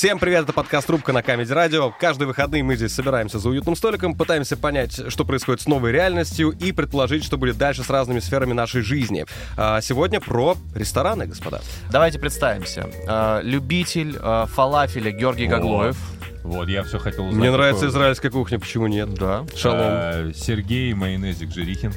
[0.00, 1.90] Всем привет, это подкаст «Рубка» на Comedy Radio.
[1.90, 6.52] Каждые выходные мы здесь собираемся за уютным столиком, пытаемся понять, что происходит с новой реальностью
[6.58, 9.26] и предположить, что будет дальше с разными сферами нашей жизни.
[9.58, 11.60] А сегодня про рестораны, господа.
[11.92, 12.88] Давайте представимся.
[13.06, 15.98] Э, любитель э, фалафеля Георгий Гаглоев.
[16.42, 17.38] Вот, я все хотел узнать.
[17.40, 19.12] Мне нравится какой- израильская кухня, почему нет?
[19.14, 19.44] Да.
[19.56, 19.78] Шалом.
[19.80, 21.90] Э, Сергей Майонезик Жирихин.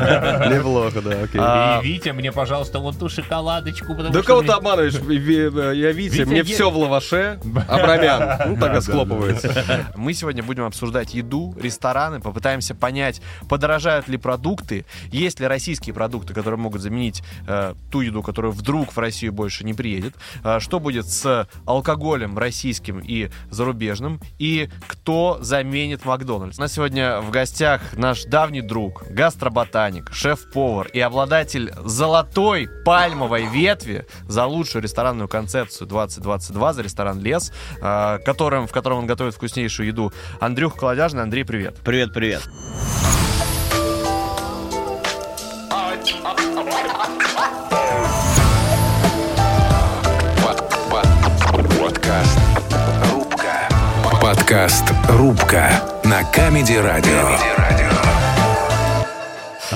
[0.00, 1.40] Неплохо, да, окей.
[1.42, 3.94] А, И Витя, мне, пожалуйста, вот ту шоколадочку.
[3.94, 4.94] потому Да кого ты обманываешь?
[4.94, 7.38] Ви- Я Витя, мне все в лаваше,
[7.68, 8.50] абрамян.
[8.50, 9.92] Ну, тогда схлопывается.
[9.96, 16.34] Мы сегодня будем обсуждать еду, рестораны, попытаемся понять, подорожают ли продукты, есть ли российские продукты,
[16.34, 20.80] которые могут заменить э, ту еду, которая вдруг в Россию больше не приедет, э, что
[20.80, 23.69] будет с алкоголем российским и зарубежным,
[24.38, 26.58] и кто заменит Макдональдс.
[26.58, 34.06] У нас сегодня в гостях наш давний друг, гастроботаник, шеф-повар и обладатель золотой пальмовой ветви
[34.28, 39.88] за лучшую ресторанную концепцию 2022 за ресторан «Лес», э, которым, в котором он готовит вкуснейшую
[39.88, 40.12] еду.
[40.40, 41.22] Андрюх Колодяжный.
[41.22, 41.76] Андрей, привет.
[41.84, 42.42] Привет, привет.
[45.70, 47.66] Подкаст
[54.50, 55.70] Подкаст «Рубка»
[56.02, 58.19] на Камеди Радио.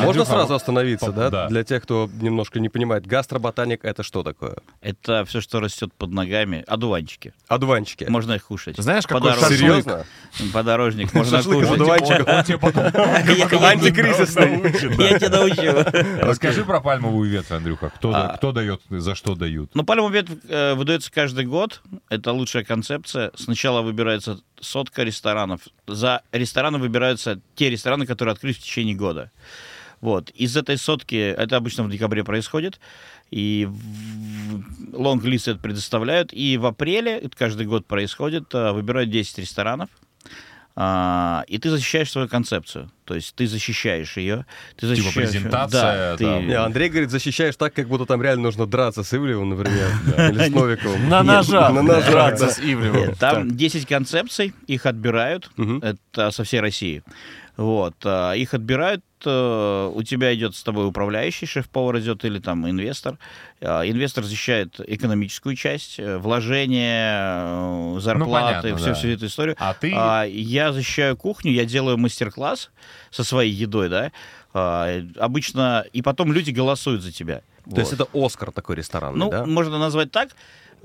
[0.05, 1.31] Можно сразу остановиться, поп- да?
[1.31, 1.49] да.
[1.49, 4.57] Для тех, кто немножко не понимает, гастроботаник— это что такое?
[4.81, 6.65] Это все, что растет под ногами.
[6.67, 7.33] Одуванчики.
[7.49, 8.05] Одуванчики.
[8.05, 8.77] Можно их кушать.
[8.79, 9.59] Знаешь, какой Подорожник.
[9.59, 10.07] Серьезно?
[10.53, 11.71] Подорожник можно кушать.
[11.73, 12.29] одуванчиков.
[12.29, 12.85] Он тебе потом
[13.65, 14.63] Антикризисный.
[15.11, 16.21] Я тебя научу.
[16.21, 17.91] Расскажи про пальмовую ветвь, Андрюха.
[17.91, 18.53] Кто да- А.
[18.53, 19.71] дает, за что дают?
[19.75, 21.83] Ну, пальмовый ветвь э, выдается каждый год.
[22.09, 23.31] Это лучшая концепция.
[23.35, 25.61] Сначала выбирается сотка ресторанов.
[25.87, 29.31] За рестораны выбираются те рестораны, которые открылись в течение года.
[30.05, 30.29] Вот.
[30.33, 32.79] Из этой сотки, это обычно в декабре происходит,
[33.31, 33.67] и
[34.93, 39.89] лонг-лист это предоставляют, и в апреле, это каждый год происходит, э, выбирают 10 ресторанов,
[40.77, 42.91] а, и ты защищаешь свою концепцию.
[43.07, 44.45] То есть ты защищаешь ее.
[44.77, 45.31] Ты Типа защищаешь...
[45.31, 46.25] презентация, Да, ты-.
[46.25, 49.89] Не, Андрей говорит, защищаешь так, как будто там реально нужно драться с Ивлевым, например,
[50.33, 51.09] или с Новиковым.
[51.09, 51.73] На ножах.
[51.73, 53.15] на ножах, с Ивлевым.
[53.15, 55.51] Там 10 концепций, их отбирают,
[55.81, 57.03] это со всей России.
[57.57, 63.19] Вот, а, их отбирают, у тебя идет с тобой управляющий, шеф-повар идет или там инвестор.
[63.61, 68.95] А, Инвестор защищает экономическую часть, э, вложения, э, зарплаты, понятно, всю, да.
[68.95, 69.57] всю эту историю.
[69.59, 69.93] А ты...
[69.97, 72.71] А, я защищаю кухню, я делаю мастер-класс
[73.11, 74.13] со своей едой, да.
[74.53, 77.43] А, обычно, и потом люди голосуют за тебя.
[77.69, 78.09] То есть Вот.
[78.09, 79.47] это Оскар такой ресторанный, Ну, да?
[79.47, 80.31] можно назвать так.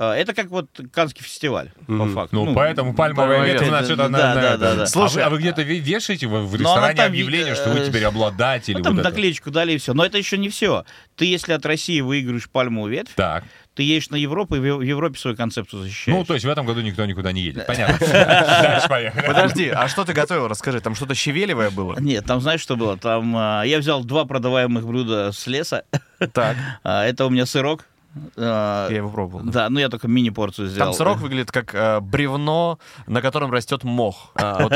[0.01, 2.13] А, Это как вот Канский фестиваль, по Мгм.
[2.13, 2.35] факту.
[2.37, 4.17] Ну, поэтому пальмовая пальмовая ветвь, значит, да, она...
[4.17, 4.83] да, на да.
[4.83, 7.69] А Слушай, вы- а вы где-то ве- вешаете в Но она ресторане там, объявление, что
[7.69, 8.75] э, вы теперь обладатель?
[8.77, 9.09] Ну, там вот это?
[9.09, 9.93] наклеечку дали и все.
[9.93, 10.85] Но это еще не все.
[11.17, 13.43] Ты, если от России выиграешь пальмовую ветвь, Так.
[13.75, 16.17] ты едешь на Европу и в Европе свою концепцию защищаешь.
[16.17, 17.67] Ну, то есть в этом году никто никуда не едет.
[17.67, 17.97] Понятно.
[18.07, 19.27] Дальше поехали.
[19.27, 20.47] Подожди, а что ты готовил?
[20.47, 21.99] Расскажи, там что-то щавелевое было?
[21.99, 22.95] Нет, там знаешь, что было?
[22.97, 25.83] Там а, я взял два продаваемых блюда с леса.
[26.31, 27.85] Так, А, это у меня сырок.
[28.35, 29.43] А, я его пробовал.
[29.45, 30.87] Да, ну я только мини-порцию сделал.
[30.91, 34.31] Там сырок выглядит как э, бревно, на котором растет мох.
[34.35, 34.73] А, Вот,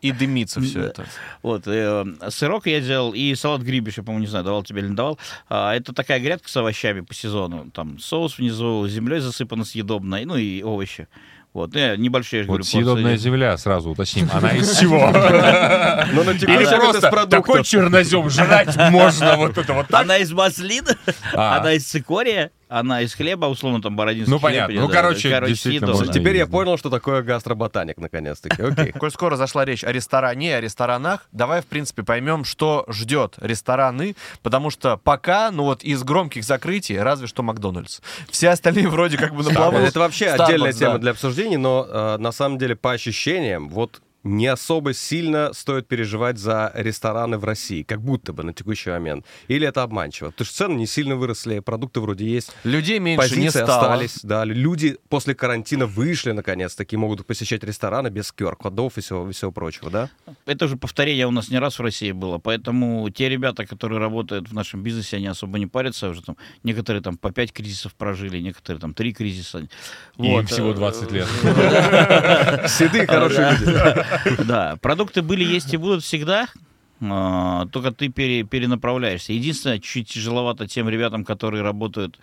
[0.00, 0.86] и, дымится все Да.
[0.86, 1.04] это.
[1.42, 4.88] Вот, э, сырок я делал, и салат грибиш, я, по-моему, не знаю, давал тебе или
[4.88, 5.18] не давал.
[5.48, 7.70] А, это такая грядка с овощами по сезону.
[7.72, 11.08] Там соус внизу, землей засыпано съедобной, ну и овощи.
[11.54, 13.24] Вот, я небольшие, я же говорю, Вот съедобная порции.
[13.24, 14.26] земля, сразу уточним.
[14.32, 15.08] Она из чего?
[15.10, 20.00] Ну, на Или просто такой чернозем жрать можно вот это вот так?
[20.00, 20.96] Она из маслины,
[21.34, 21.58] А.
[21.58, 24.72] она из цикория, она из хлеба, условно, там бородинский Ну, хлеб понятно.
[24.72, 26.12] идет, Ну, да, короче, да, действительно можно.
[26.12, 28.62] Теперь я понял, что такое гастроботаник, наконец-таки.
[28.62, 28.92] Окей.
[28.98, 34.16] Коль скоро зашла речь о ресторане, о ресторанах, давай, в принципе, поймем, что ждет рестораны,
[34.42, 38.00] потому что пока, ну вот из громких закрытий, разве что Макдональдс.
[38.30, 39.78] Все остальные вроде как бы на плаву.
[39.78, 40.78] Это вообще Starbucks, отдельная да.
[40.78, 45.88] тема для обсуждений, но э, на самом деле по ощущениям, вот не особо сильно стоит
[45.88, 49.24] переживать за рестораны в России, как будто бы на текущий момент.
[49.48, 50.30] Или это обманчиво?
[50.30, 53.82] Потому что цены не сильно выросли, продукты вроде есть, Людей меньше не позиции стало.
[53.92, 54.20] остались.
[54.22, 59.50] Да, люди после карантина вышли наконец-таки, могут посещать рестораны без QR-кодов и всего, и всего
[59.52, 60.08] прочего, да?
[60.46, 64.48] Это уже повторение у нас не раз в России было, поэтому те ребята, которые работают
[64.48, 66.36] в нашем бизнесе, они особо не парятся уже там.
[66.62, 69.58] Некоторые там по пять кризисов прожили, некоторые там три кризиса.
[70.18, 71.26] И им Вот, всего э, 20 лет.
[72.70, 74.02] Седые хорошие люди.
[74.46, 76.48] Да, продукты были, есть и будут всегда.
[77.00, 79.32] а, Только ты пере- перенаправляешься.
[79.32, 82.18] Единственное, чуть тяжеловато тем ребятам, которые работают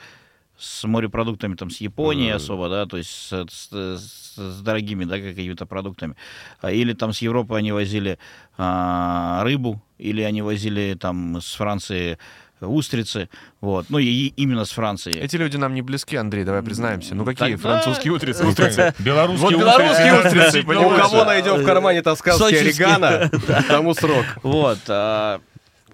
[0.57, 5.18] с морепродуктами, там, с Японией особо, да, то есть с, с- с- с дорогими, да,
[5.18, 6.15] какими-то продуктами.
[6.62, 8.18] А, Или там с Европы они возили
[8.57, 12.18] а, рыбу, или они возили там с Франции
[12.62, 13.30] устрицы,
[13.62, 15.14] вот, ну и именно с Франции.
[15.18, 17.16] Эти люди нам не близки, Андрей, давай признаемся.
[17.16, 18.46] Ну какие Тогда- французские устрицы?
[18.46, 18.94] Устрицы.
[19.00, 20.48] Белорусские Вот белорусские устрицы.
[20.60, 22.88] устрицы, У кого найдем в кармане тосканский Сочинские.
[22.88, 23.30] орегано,
[23.68, 24.26] тому срок.
[24.44, 24.80] Вот.
[24.88, 25.42] а,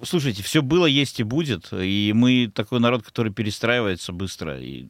[0.02, 1.70] слушайте, все было, есть и будет.
[1.74, 4.60] И мы такой народ, который перестраивается быстро.
[4.60, 4.88] И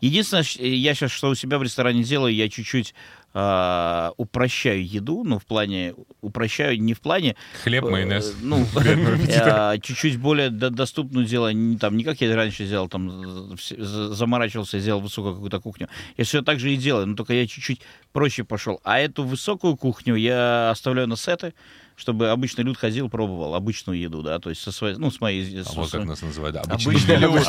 [0.00, 2.94] единственное, я сейчас что у себя в ресторане делаю, я чуть-чуть
[3.34, 7.36] а, упрощаю еду, ну, в плане, упрощаю не в плане...
[7.62, 8.34] Хлеб, э, майонез.
[8.40, 13.52] Ну, э, чуть-чуть более до- доступную делаю, не, там, не как я раньше делал, там,
[13.52, 15.88] э, заморачивался, сделал высокую какую-то кухню.
[16.16, 17.82] Я все так же и делаю, но только я чуть-чуть
[18.12, 18.80] проще пошел.
[18.82, 21.52] А эту высокую кухню я оставляю на сеты,
[21.98, 25.60] чтобы обычный люд ходил, пробовал обычную еду, да, то есть со своей, ну, с моей...
[25.60, 26.54] А с- вот с- как нас называют.
[26.54, 27.48] да, Обычный люд, вот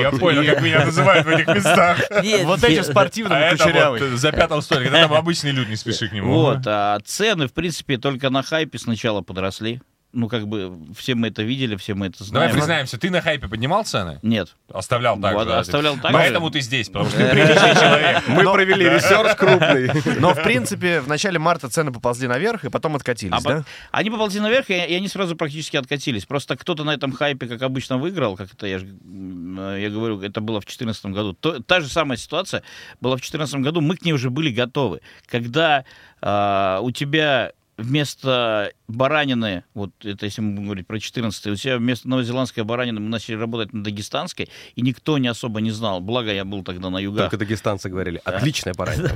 [0.00, 2.00] Я понял, как меня называют в этих местах.
[2.44, 4.00] Вот эти в спортивном А это кучерявый.
[4.00, 4.92] вот за пятым столиком.
[4.94, 6.32] Там обычный люд, не спеши к нему.
[6.32, 9.80] Вот, а цены, в принципе, только на хайпе сначала подросли.
[10.14, 12.54] Ну, как бы, все мы это видели, все мы это Давай знаем.
[12.54, 14.20] признаемся, ты на хайпе поднимал цены?
[14.22, 14.54] Нет.
[14.72, 15.48] Оставлял так Вот, же.
[15.48, 15.58] да?
[15.58, 16.16] оставлял так же.
[16.16, 18.22] Поэтому ты здесь, потому что ты приличный человек.
[18.28, 19.90] Мы провели research крупный.
[20.20, 23.64] Но, в принципе, в начале марта цены поползли наверх и потом откатились, да?
[23.90, 26.24] Они поползли наверх, и, они сразу практически откатились.
[26.26, 29.90] Просто кто-то на этом хайпе, как обычно, выиграл, как это я, ж- м, э, я
[29.90, 31.34] говорю, это было в 2014 году.
[31.34, 32.62] Та же самая ситуация
[33.00, 35.00] была в 2014 году, мы к ней уже были готовы.
[35.26, 35.84] Когда
[36.26, 41.78] а, у тебя вместо баранины, вот это если мы будем говорить про 14 у тебя
[41.78, 46.00] вместо новозеландской баранины мы начали работать на дагестанской, и никто не особо не знал.
[46.00, 47.30] Благо, я был тогда на югах.
[47.30, 49.10] Только дагестанцы говорили, отличная баранина.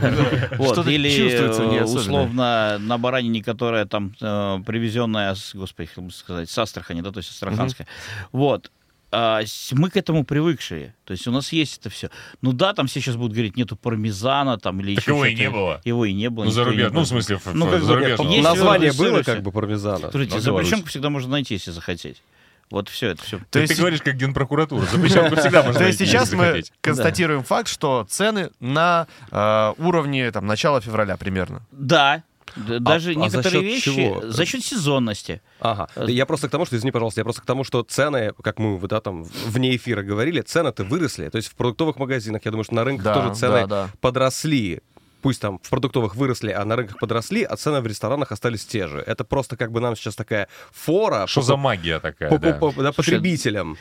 [0.57, 6.11] Вот, Что-то или э, условно на баранине, которая там э, привезенная, с, господи, как бы
[6.11, 7.87] сказать, с Астрахани, да, то есть астраханская.
[8.33, 8.71] Вот.
[9.11, 9.41] А,
[9.73, 10.95] мы к этому привыкшие.
[11.05, 12.11] То есть у нас есть это все.
[12.43, 15.35] Ну да, там все сейчас будут говорить, нету пармезана там или Так еще его и
[15.35, 15.81] не было.
[15.85, 16.45] Его и не было.
[16.45, 16.93] Ну, зарубеж...
[16.93, 18.31] ну, в смысле, в- Ну, как бы, зарубежного.
[18.31, 20.11] есть Название было как бы пармезана.
[20.11, 22.23] Слушайте, Ну, запрещенку всегда можно найти, если захотеть.
[22.71, 23.39] Вот все это все.
[23.39, 24.85] То Ты есть, говоришь, как генпрокуратура.
[24.85, 26.73] Запрещенку всегда можно то есть найти, сейчас мы захотеть.
[26.83, 31.63] констатируем факт, что цены на э, уровне там, начала февраля примерно.
[31.73, 32.23] Да.
[32.57, 34.31] Даже а за некоторые счет вещи чего?
[34.31, 35.41] за счет сезонности.
[35.61, 35.89] Ага.
[36.07, 38.79] Я просто к тому, что, извини, пожалуйста, я просто к тому, что цены, как мы
[38.89, 41.29] да, там вне эфира говорили, цены-то выросли.
[41.29, 43.89] То есть в продуктовых магазинах, я думаю, что на рынках Да, тоже цены да, да.
[44.01, 44.81] подросли.
[45.21, 48.87] Пусть там в продуктовых выросли, а на рынках подросли, а цены в ресторанах остались те
[48.87, 48.99] же.
[49.01, 52.53] Это просто как бы нам сейчас такая фора Что по- за магия такая, по- да?
[52.53, 53.77] по- по- да, Слушай, потребителям.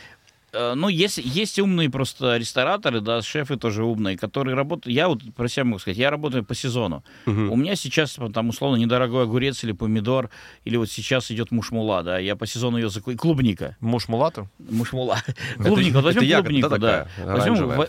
[0.58, 4.96] Э, Ну, есть, есть умные просто рестораторы, да, шефы тоже умные, которые работают...
[4.96, 7.04] Я вот про себя могу сказать, я работаю по сезону.
[7.26, 7.52] Мгм.
[7.52, 10.30] У меня сейчас, там, условно, недорогой огурец или помидор,
[10.66, 13.18] или вот сейчас идет мушмула, да, я по сезону ее закупаю.
[13.18, 13.78] Клубника.
[13.80, 14.50] Муж Мулату?
[14.58, 15.18] Мушмула.
[15.58, 16.02] Клубнику.
[16.02, 17.08] Вот возьмем клубнику, да,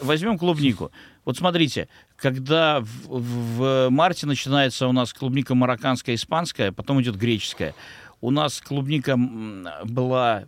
[0.02, 0.90] Возьмем, клубнику.
[1.24, 7.74] Вот смотрите, когда в, в марте начинается у нас клубника марокканская, испанская, потом идет греческая.
[8.20, 9.16] У нас клубника
[9.84, 10.44] была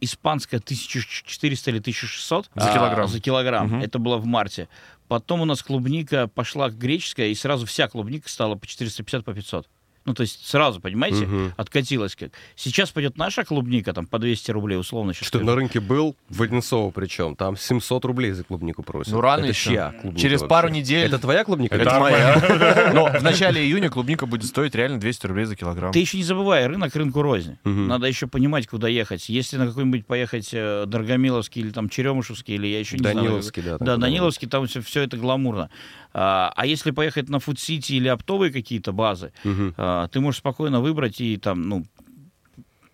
[0.00, 3.08] испанская 1400 или 1600 За а, килограмм.
[3.08, 3.66] за килограмм.
[3.68, 3.80] Мгм.
[3.82, 4.68] Это было в марте.
[5.08, 9.68] Потом у нас клубника пошла греческая, и сразу вся клубника стала по 450, по 500.
[10.08, 11.52] Ну, то есть сразу, понимаете, Мгм.
[11.58, 12.30] откатилась как.
[12.56, 15.12] Сейчас пойдет наша клубника, там, по 200 рублей, условно.
[15.12, 15.44] сейчас Что скажу.
[15.50, 19.12] на рынке был, в Одинцово причем, там 700 рублей за клубнику просят.
[19.12, 19.70] Ну, рано Это еще.
[19.70, 20.48] чья клубника Через вообще?
[20.48, 21.06] пару недель.
[21.06, 21.74] Это твоя клубника?
[21.76, 22.90] Это Это моя.
[22.94, 25.92] Но в начале июня клубника будет стоить реально 200 рублей за килограмм.
[25.92, 27.58] Ты еще не забывай, рынок рынку рознь.
[27.64, 29.28] Надо еще понимать, куда ехать.
[29.28, 33.76] Если на какой-нибудь поехать э, Дорогомиловский или там Черемушевский, или я еще не Даниловский, да.
[33.76, 33.78] знаю.
[33.78, 34.00] там Да, куда-нибудь.
[34.18, 35.68] Даниловский, там все, это гламурно.
[36.14, 39.30] А, а если поехать на Фуд-Сити или оптовые какие-то базы,
[39.76, 41.84] а, ты можешь спокойно выбрать и там, ну,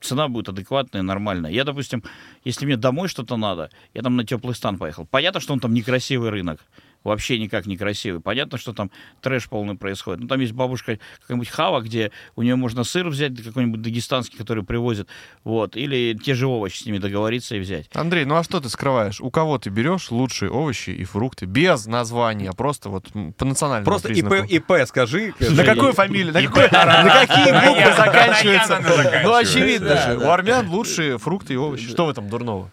[0.01, 1.51] цена будет адекватная, нормальная.
[1.51, 2.03] Я, допустим,
[2.45, 5.07] если мне домой что-то надо, я там на теплый стан поехал.
[5.07, 6.65] Понятно, что он там некрасивый рынок.
[7.05, 8.21] Вообще никак не красивый.
[8.21, 10.23] Понятно, что там трэш полный происходит.
[10.23, 14.65] Ну, там есть бабушка какая-нибудь хава, где у нее можно сыр взять, какой-нибудь дагестанский, который
[14.65, 15.09] привозят.
[15.45, 15.77] Вот.
[15.77, 17.91] Или те же овощи с ними договориться и взять.
[17.95, 19.21] Андрей, ну а что ты скрываешь?
[19.21, 24.09] У кого ты берешь лучшие овощи и фрукты без названия, просто вот по национальному Просто
[24.09, 24.47] ИП, признаку?
[24.49, 25.35] ИП скажи.
[25.41, 26.33] На какую фамилию?
[26.33, 28.75] На, какие буквы заканчиваются?
[28.75, 29.21] Яна заканчивается.
[29.25, 30.19] Ну, очевидно же.
[30.19, 31.89] У армян лучшие фрукты и овощи.
[31.89, 32.71] Что в этом дурного?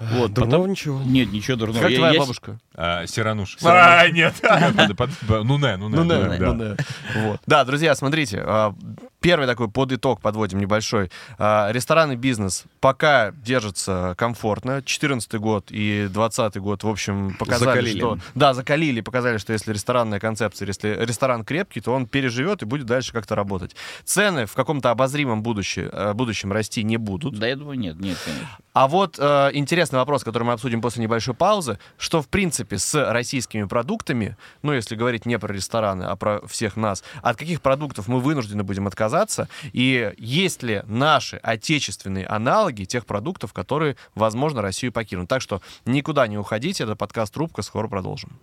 [0.00, 0.32] Вот.
[0.32, 1.02] Дурного Потом- ничего.
[1.02, 1.82] Нет, ничего дурного.
[1.82, 2.58] Как Я- твоя я бабушка?
[2.74, 3.56] А, Сирануш.
[3.64, 4.34] А, нет.
[4.42, 6.38] Ну, не, ну, не.
[6.38, 6.76] Ну, ну,
[7.14, 7.38] ну.
[7.46, 8.74] Да, друзья, смотрите, а,
[9.20, 11.10] первый такой подытог подводим небольшой.
[11.38, 14.82] А, Ресторанный бизнес пока держится комфортно.
[14.82, 17.98] 14 год и 20 год, в общем, показали, Закалили.
[17.98, 18.18] что...
[18.34, 22.86] Да, закалили, показали, что если ресторанная концепция, если ресторан крепкий, то он переживет и будет
[22.86, 23.74] дальше как-то работать.
[24.04, 27.38] Цены в каком-то обозримом будущем, э, будущем расти не будут.
[27.38, 28.48] Да, я думаю, нет, нет, конечно.
[28.72, 33.10] А вот э, интересный вопрос, который мы обсудим после небольшой паузы, что в принципе с
[33.12, 38.06] российскими продуктами, ну если говорить не про рестораны, а про всех нас, от каких продуктов
[38.06, 39.48] мы вынуждены будем отказаться отказаться?
[39.72, 45.28] И есть ли наши отечественные аналоги тех продуктов, которые, возможно, Россию покинут?
[45.28, 48.38] Так что никуда не уходите, это подкаст «Рубка», скоро продолжим.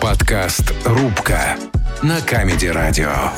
[0.00, 1.56] Подкаст «Рубка»
[2.02, 3.30] на Comedy Radio.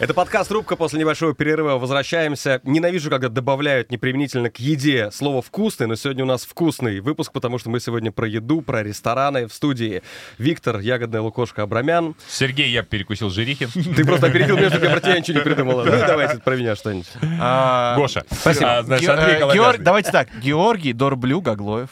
[0.00, 0.76] Это подкаст «Рубка».
[0.76, 2.60] После небольшого перерыва возвращаемся.
[2.62, 7.58] Ненавижу, когда добавляют неприменительно к еде слово «вкусный», но сегодня у нас вкусный выпуск, потому
[7.58, 9.48] что мы сегодня про еду, про рестораны.
[9.48, 10.02] В студии
[10.38, 12.14] Виктор, Ягодная Лукошка, Абрамян.
[12.28, 13.70] Сергей, я перекусил Жирихин.
[13.72, 15.82] Ты просто опередил меня, чтобы я про тебя ничего не придумала.
[15.82, 17.08] Ну, давайте про меня что-нибудь.
[17.20, 18.24] Гоша.
[18.30, 18.78] Спасибо.
[18.78, 20.28] А, значит, Ге- Андрей э, Давайте так.
[20.40, 21.90] Георгий Дорблю Гаглоев.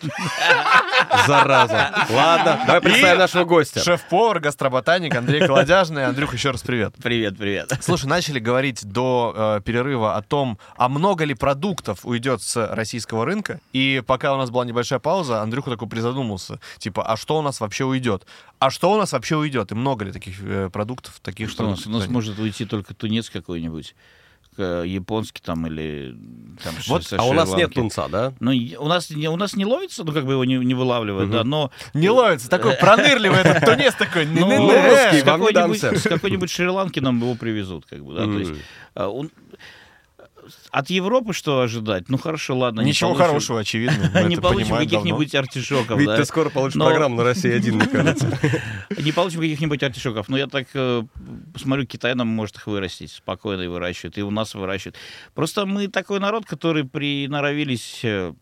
[1.26, 2.06] Зараза.
[2.10, 3.80] Ладно, давай представим нашего гостя.
[3.80, 6.06] Шеф-повар, гастроботаник Андрей Колодяжный.
[6.06, 6.94] Андрюх, еще раз привет.
[7.02, 7.72] Привет, привет.
[7.80, 13.24] Слушай, начали говорить до э, перерыва о том, а много ли продуктов уйдет с российского
[13.24, 13.60] рынка.
[13.72, 16.60] И пока у нас была небольшая пауза, Андрюха такой призадумался.
[16.78, 18.26] Типа, а что у нас вообще уйдет?
[18.58, 19.72] А что у нас вообще уйдет?
[19.72, 21.86] И много ли таких э, продуктов, таких, Что у нас?
[21.86, 23.94] У нас может уйти только тунец какой-нибудь,
[24.58, 26.14] японский там или
[26.62, 28.32] там Вот, со А у нас нет тунца, да?
[28.40, 31.30] Ну, у нас, не- у нас не ловится, ну, как бы его не, не вылавливают,
[31.30, 31.70] да, но...
[31.94, 34.26] Не ловится, такой пронырливый этот тунец такой.
[34.26, 35.96] Ну, русский, дамся.
[35.96, 38.52] с какой-нибудь Шри-Ланки нам его привезут, как бы, да, то есть...
[40.70, 42.08] От Европы что ожидать?
[42.08, 42.80] Ну, хорошо, ладно.
[42.82, 44.10] Ничего получим- хорошего, очевидно.
[44.14, 46.16] мы Не получим каких-нибудь артишоков, Ведь да.
[46.16, 48.38] ты скоро получишь Но- программу на России один, мне кажется.
[48.98, 50.28] Не получим каких-нибудь артишоков.
[50.28, 51.02] Но я так э,
[51.52, 54.96] посмотрю, Китай нам может их вырастить, спокойно и выращивает, и у нас выращивают.
[55.34, 58.32] Просто мы такой народ, который приноровились э,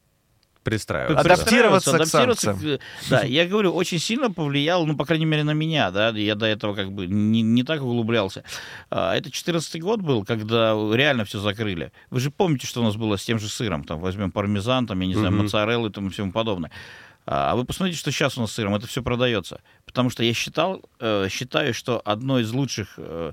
[0.68, 1.20] Пристраиваться.
[1.20, 2.78] Адаптироваться к адаптироваться санкциям.
[2.78, 6.34] к- Да, я говорю, очень сильно повлиял, ну, по крайней мере, на меня, да, я
[6.34, 8.44] до этого как бы не, не так углублялся.
[8.90, 11.92] А, Это 14 год был, когда реально все закрыли.
[12.10, 15.00] Вы же помните, что у нас было с тем же сыром, там, возьмем пармезан, там,
[15.00, 15.42] я не знаю, Мгм.
[15.44, 16.70] моцареллы там и всему подобное.
[17.30, 19.60] А вы посмотрите, что сейчас у нас с сыром, это все продается.
[19.84, 23.32] Потому что я считал, э, считаю, что одно из лучших э,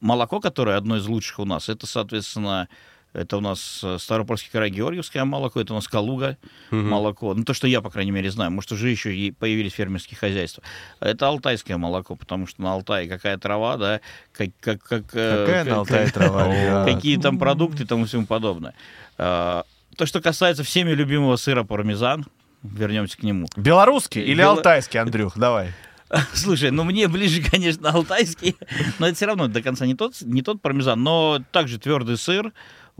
[0.00, 2.68] молоко, которое одно из лучших у нас, это, соответственно,
[3.12, 6.36] это у нас э, Ставропольский край Георгиевское молоко, это у нас Калуга
[6.70, 7.34] молоко.
[7.34, 8.50] Ну, то, что я, по крайней мере, знаю.
[8.50, 10.62] Может, уже еще и появились фермерские хозяйства.
[11.00, 14.00] Это алтайское молоко, потому что на Алтае какая трава, да,
[14.32, 14.48] как...
[14.60, 16.48] как, как э, Какая как- на Алтае трава?
[16.54, 16.86] ребят?
[16.94, 18.74] Какие там продукты и тому всему подобное.
[19.18, 19.64] А,
[19.96, 22.24] То, что касается всеми любимого сыра пармезан,
[22.62, 23.46] вернемся к нему.
[23.56, 25.36] Белорусский или Бело- алтайский, Андрюх?
[25.36, 25.72] Давай.
[26.34, 28.56] Слушай, ну мне ближе, конечно, алтайский,
[28.98, 32.52] но это все равно до конца не тот, не тот пармезан, но также твердый сыр.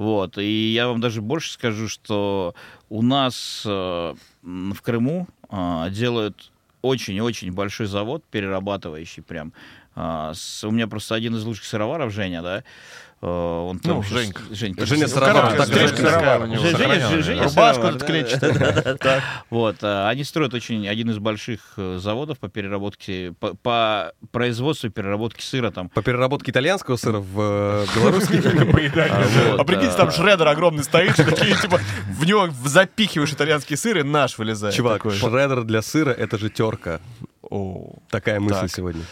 [0.02, 2.56] Вот, и я вам даже больше скажу, что
[2.88, 6.50] у нас э, в Крыму э, делают
[6.82, 9.52] очень-очень большой завод, перерабатывающий прям.
[9.94, 12.64] А, с- у меня просто один из лучших сыроваров, Женя, да,
[13.20, 14.40] э, он там Ну, Женька.
[14.50, 14.87] Женька.
[14.87, 15.50] Женя Ну, Сыровар.
[15.66, 17.42] Женя, Женя, Сохранённая, Женя.
[17.44, 18.96] Рубашку Сыровар.
[18.99, 19.22] Так.
[19.50, 24.87] вот, а, они строят очень один из больших э, заводов по переработке, по, по производству
[24.88, 25.90] и переработке сыра там.
[25.90, 28.38] По переработке итальянского сыра в э, белорусский.
[29.58, 31.80] А прикиньте, а, там шредер огромный стоит, такие, типа,
[32.18, 34.75] в него запихиваешь итальянский сыр, и наш вылезает.
[34.75, 37.00] Чувак, шредер для сыра— это же терка.
[38.08, 39.02] Такая мысль сегодня.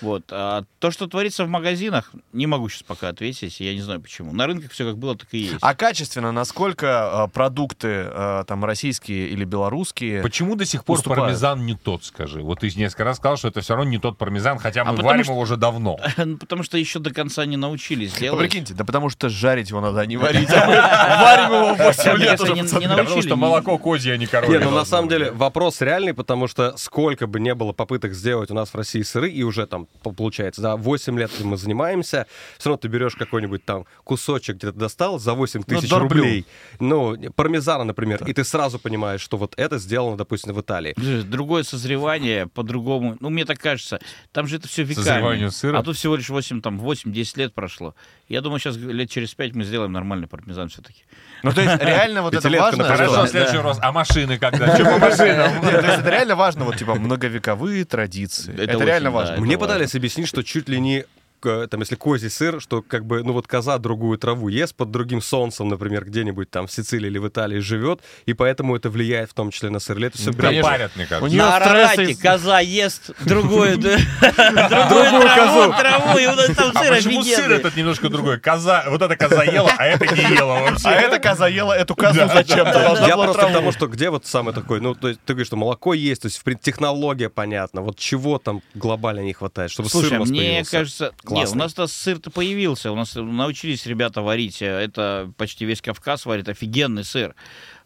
[0.00, 0.24] Вот.
[0.30, 4.32] А то, что творится в магазинах, не могу сейчас пока ответить, я не знаю почему.
[4.32, 5.56] На рынках все как было, так и есть.
[5.60, 10.22] А качественно, насколько э, продукты э, там российские или белорусские?
[10.22, 11.24] Почему до сих пор уступают.
[11.24, 12.40] пармезан не тот, скажи?
[12.42, 14.90] Вот ты несколько раз сказал, что это все равно не тот пармезан, хотя А мы
[14.92, 15.98] потому варим что- его уже давно.
[16.16, 18.38] Ну, Потому что еще до конца не научились делать.
[18.40, 20.48] прикиньте, да потому что жарить его надо, а не варить.
[20.50, 22.54] А варим его 8 Мне лет уже,
[22.96, 24.58] потому что молоко козье, а не коровье.
[24.58, 28.50] Не, ну на самом деле вопрос реальный, потому что сколько бы не было попыток сделать
[28.50, 32.26] у нас в России сыры, и уже там получается, да, 8 лет мы занимаемся,
[32.58, 36.22] все равно ты берешь какой-нибудь там кусочек, где-то достал за 8 Ну, тысяч дорблю.
[36.22, 36.46] рублей,
[36.78, 40.94] ну, пармезана, например, и ты сразу понимаешь, что вот это сделано, допустим, в Италии.
[41.22, 43.16] Другое созревание, по-другому.
[43.20, 44.00] Ну, мне так кажется.
[44.32, 45.04] Там же это все веками.
[45.04, 45.78] Созреванию сыра?
[45.78, 47.94] А тут всего лишь 8, там, 8-10 лет прошло.
[48.28, 51.02] Я думаю, сейчас лет через 5 мы сделаем нормальный пармезан все-таки.
[51.42, 52.84] Ну, то есть, реально вот это важно.
[52.84, 53.78] Хорошо, следующий вопрос.
[53.80, 54.74] А машины когда?
[54.74, 55.52] Что по машинам?
[55.62, 58.52] Нет, то есть это реально важно, вот типа многовековые традиции.
[58.54, 59.40] Это реально да, важно.
[59.40, 59.79] Мне важно.
[59.80, 61.06] Пытались объяснить, что чуть ли не
[61.40, 65.20] там, если козий сыр, что как бы, ну вот коза другую траву ест под другим
[65.22, 69.34] солнцем, например, где-нибудь там в Сицилии или в Италии живет, и поэтому это влияет в
[69.34, 69.96] том числе на сыр.
[69.98, 70.62] Или это все бред?
[70.62, 71.34] парят, мне У кажется.
[71.34, 76.82] неё На стресс Арарате из- коза ест другую, траву, траву, и вот это там А
[76.84, 78.38] сыр почему сыр этот немножко другой?
[78.40, 80.88] Коза, вот эта коза ела, а это не ела вообще.
[80.88, 83.04] А эта коза ела эту козу зачем-то.
[83.06, 85.56] Я просто к тому, что где вот самый такой, ну, то есть ты говоришь, что
[85.56, 90.18] молоко есть, то есть технология понятна, вот чего там глобально не хватает, чтобы сыр у
[90.20, 91.12] нас мне появился?
[91.30, 91.58] Кажется, не, у Классный.
[91.58, 97.04] нас-то сыр-то появился, у нас научились ребята варить, э, это почти весь Кавказ варит офигенный
[97.04, 97.34] сыр.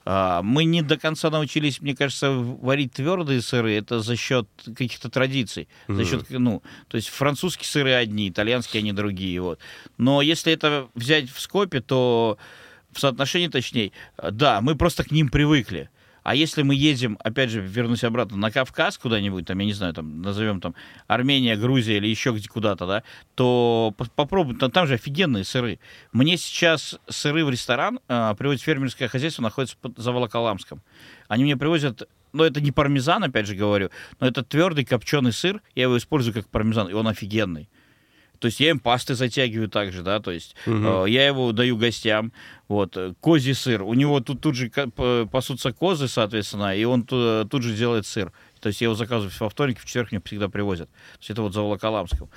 [0.07, 3.75] А, Мы не до конца научились, мне кажется, варить твердые сыры.
[3.75, 5.67] Это за счет каких-то традиций.
[5.89, 9.41] За счет, ну, то есть французские сыры одни, итальянские они другие.
[9.41, 9.61] Вот.
[9.97, 12.37] Но если это взять в скопе, то
[12.93, 15.89] в соотношении точнее, да, мы просто к ним привыкли.
[16.25, 19.93] А если мы едем, опять же, вернусь обратно, на Кавказ куда-нибудь, там, я не знаю,
[19.93, 20.75] там, назовем там
[21.07, 23.03] Армения, Грузия или еще где куда-то, да,
[23.35, 25.79] то по- попробуй, там, там же офигенные сыры.
[26.13, 30.81] Мне сейчас сыры в ресторан а, привозит фермерское хозяйство, находится под, за Волоколамском.
[31.29, 35.61] Они мне привозят, ну, это не пармезан, опять же говорю, но это твердый копченый сыр,
[35.75, 37.69] я его использую как пармезан, и он офигенный.
[38.45, 42.31] То есть я им пасты затягиваю также, да, то есть э, я его даю гостям.
[42.69, 47.47] Вот, э, козий сыр, у него тут, тут же пасутся козы, соответственно, и он ту-
[47.51, 48.33] тут же делает сыр.
[48.61, 50.91] То есть я его заказываю во вторник, в четверг мне всегда привозят.
[50.91, 52.29] То есть это вот за Волоколамском.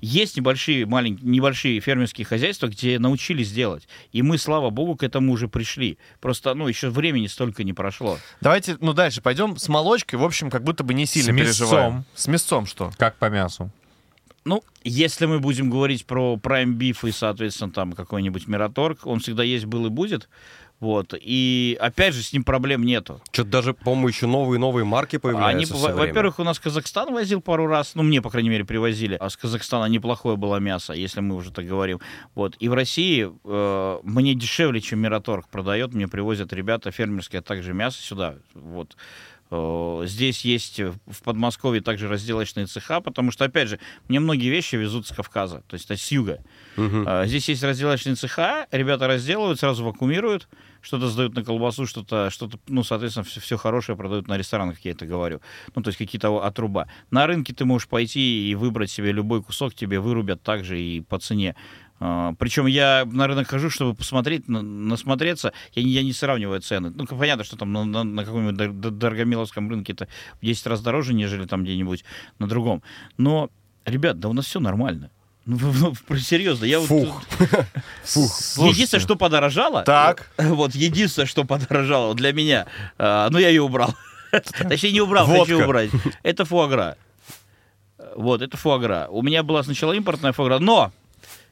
[0.00, 3.88] Есть небольшие, маленькие, небольшие фермерские хозяйства, где научились делать.
[4.12, 5.98] И мы, слава богу, к этому уже пришли.
[6.20, 8.18] Просто, ну, еще времени столько не прошло.
[8.40, 10.20] Давайте, ну, дальше пойдем с молочкой.
[10.20, 11.94] В общем, как будто бы не сильно С переживаем.
[11.94, 12.04] мясцом.
[12.14, 12.92] С мясцом что?
[12.96, 13.72] Как по мясу.
[14.44, 19.42] Ну, если мы будем говорить про Prime Beef и, соответственно, там какой-нибудь Мираторг, он всегда
[19.44, 20.28] есть, был и будет.
[20.80, 21.14] Вот.
[21.16, 23.20] И, опять же, с ним проблем нету.
[23.30, 25.74] Что-то даже, по-моему, еще новые новые марки Они, появляются.
[25.74, 26.08] во- время.
[26.08, 29.36] во-первых, у нас Казахстан возил пару раз, ну, мне, по крайней мере, привозили, а с
[29.36, 32.00] Казахстана неплохое было мясо, если мы уже так говорим.
[32.34, 32.56] Вот.
[32.58, 37.74] И в России э, мне дешевле, чем Мираторг продает, мне привозят ребята фермерские, а также
[37.74, 38.38] мясо сюда.
[38.54, 38.96] Вот.
[39.52, 43.78] Э, Здесь есть в Подмосковье также разделочные цеха, потому что, опять же,
[44.08, 46.42] мне многие вещи везут с Кавказа, то есть с юга.
[47.06, 50.48] А, Здесь есть разделочные цеха, ребята разделывают, сразу вакуумируют,
[50.80, 54.92] что-то сдают на колбасу, что-то, что-то, ну, соответственно, все, хорошее продают на ресторанах, как я
[54.92, 55.40] это говорю.
[55.74, 56.88] Ну, то есть какие-то отруба.
[57.10, 61.18] На рынке ты можешь пойти и выбрать себе любой кусок, тебе вырубят также и по
[61.18, 61.54] цене.
[62.38, 65.52] Причем я на рынок хожу, чтобы посмотреть, на- насмотреться.
[65.74, 66.90] Я, не- я не сравниваю цены.
[66.94, 70.08] Ну, понятно, что там на, на- на каком-нибудь дор- дор- дорогомиловском рынке это
[70.40, 72.04] в 10 раз дороже, нежели там где-нибудь
[72.38, 72.82] на другом.
[73.18, 73.50] Но,
[73.84, 75.10] ребят, да у нас все нормально.
[75.44, 75.58] Ну,
[76.08, 76.88] ну, серьезно, я вот...
[76.88, 77.22] Фух.
[78.04, 78.68] Фух.
[78.70, 79.82] Единственное, что подорожало...
[79.82, 80.30] Так.
[80.38, 82.66] Вот, единственное, что подорожало для меня,
[82.98, 83.94] а, ну, я ее убрал.
[84.68, 85.90] Точнее, не убрал, хочу убрать.
[86.22, 86.96] Это фуагра.
[88.16, 89.06] Вот, это фуагра.
[89.10, 90.92] У меня была сначала импортная фуагра, но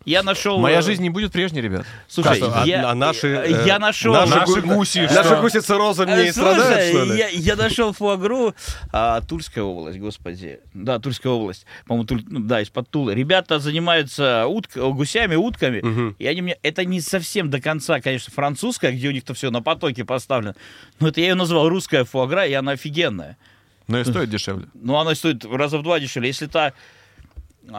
[0.05, 0.59] я нашел...
[0.59, 1.85] Моя э, жизнь не будет прежней, ребят.
[2.09, 4.13] Слушай, Как, а- я, а наши, э, я нашел...
[4.15, 5.41] наши Наши гу- гуси, Наши что?
[5.41, 7.19] гуси розом Э, не страдают, что Слушай, ли?
[7.19, 8.55] я, я нашел фуагру,
[8.93, 10.61] а, Тульская область, господи.
[10.75, 11.67] Да, Тульская область.
[11.87, 13.15] По-моему, Туль- ну, да, из-под Тулы.
[13.15, 15.81] Ребята занимаются утк- гусями, утками.
[15.81, 16.17] Мгм.
[16.19, 16.57] И они мне...
[16.63, 20.55] Это не совсем до конца, конечно, французская, где у них-то все на потоке поставлено.
[20.99, 23.37] Но это я ее назвал русская фуагра, и она офигенная.
[23.87, 24.67] Но и стоит дешевле.
[24.75, 26.29] Ну, она стоит раза в два дешевле.
[26.29, 26.73] Если та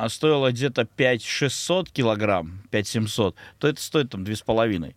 [0.10, 4.96] стоила где-то 5-600 килограмм, 5-700, то это стоит там 2,5.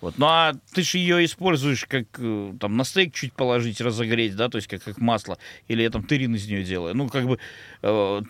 [0.00, 0.18] Вот.
[0.18, 4.48] Ну, а ты же ее используешь как э, там на стейк чуть положить, разогреть, да,
[4.50, 5.38] то есть как, как масло.
[5.66, 6.94] Или я там тырин из нее делаю.
[6.94, 7.38] Ну, как бы
[7.82, 8.20] э,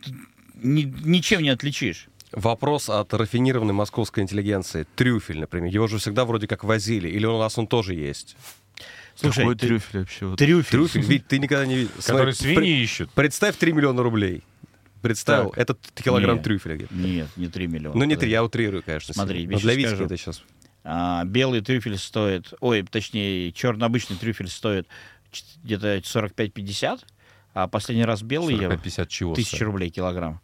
[0.62, 2.06] ни- ничем не отличишь.
[2.30, 4.86] Вопрос от рафинированной московской интеллигенции.
[4.94, 5.72] Трюфель, например.
[5.72, 7.08] Его же всегда вроде как возили.
[7.08, 8.36] Или у нас он тоже есть?
[9.16, 10.36] Слушай, Какой ты- трюфель вообще?
[10.36, 10.70] трюфель.
[10.70, 11.90] Трюфель, ведь ты никогда не видел.
[12.04, 13.10] Которые Смотри, свиньи ищут.
[13.10, 14.42] пр- Представь 3 миллиона рублей.
[15.04, 15.50] Представил.
[15.50, 15.58] Так.
[15.58, 16.44] Это килограмм Нет.
[16.44, 16.76] трюфеля.
[16.76, 16.94] где-то.
[16.94, 17.94] Нет, не 3 миллиона.
[17.94, 18.32] Ну, не 3, подожди.
[18.32, 19.12] я утрирую, конечно.
[19.12, 20.42] Смотри, я Но для Витьки это сейчас...
[20.82, 24.88] А, белый трюфель стоит, ой, точнее, черный обычный трюфель стоит
[25.62, 27.00] где-то 45-50,
[27.52, 29.34] а последний раз белый я 50 чего?
[29.34, 30.40] тысяча рублей килограмм.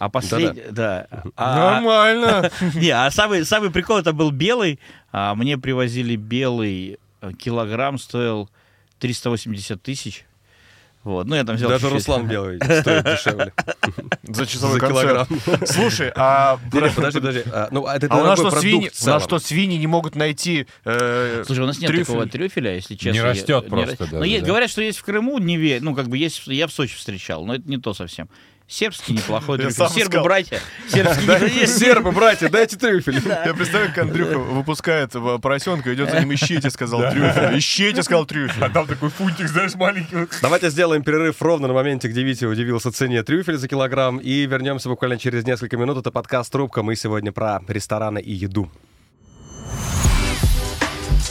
[0.00, 1.06] А последний, да.
[1.36, 2.50] А, Нормально.
[2.74, 4.80] не, а самый, самый прикол это был белый.
[5.12, 8.50] А мне привозили белый э, килограмм стоил
[8.98, 10.24] 380 тысяч.
[11.02, 12.06] Вот, ну я там взял Даже чуть-чуть.
[12.06, 13.52] Руслан Белый стоит дешевле.
[14.22, 15.28] За часовой За концерт.
[15.64, 16.58] Слушай, а...
[16.72, 17.42] Не, не, Подожди, подожди.
[17.50, 20.66] А, Ну, это А у нас что, свиньи, у нас что, свиньи не могут найти
[20.84, 22.04] э, Слушай, у нас нет трюфель?
[22.04, 23.16] такого трюфеля, если честно.
[23.16, 24.48] Я- растет не просто ра- даже, Но есть- да?
[24.48, 27.46] говорят, что есть в Крыму, не ве- ну как бы есть, я в Сочи встречал,
[27.46, 28.28] но это не то совсем.
[28.70, 29.88] Сербский неплохой трюфель.
[29.88, 30.60] Сербы, братья.
[30.88, 33.20] Сербы, братья, дайте трюфель.
[33.26, 35.10] Я представляю, как Андрюха выпускает
[35.42, 37.58] поросенка, идет за ним, ищите, сказал трюфель.
[37.58, 38.62] Ищите, сказал трюфель.
[38.62, 40.28] А там такой фунтик, знаешь, маленький.
[40.40, 44.18] Давайте сделаем перерыв ровно на моменте, где Витя удивился цене трюфеля за килограмм.
[44.18, 45.98] И вернемся буквально через несколько минут.
[45.98, 46.84] Это подкаст «Трубка».
[46.84, 48.70] Мы сегодня про рестораны и еду.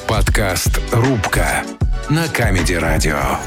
[0.10, 1.64] Подкаст «Рубка»
[2.10, 3.40] на Comedy Radio.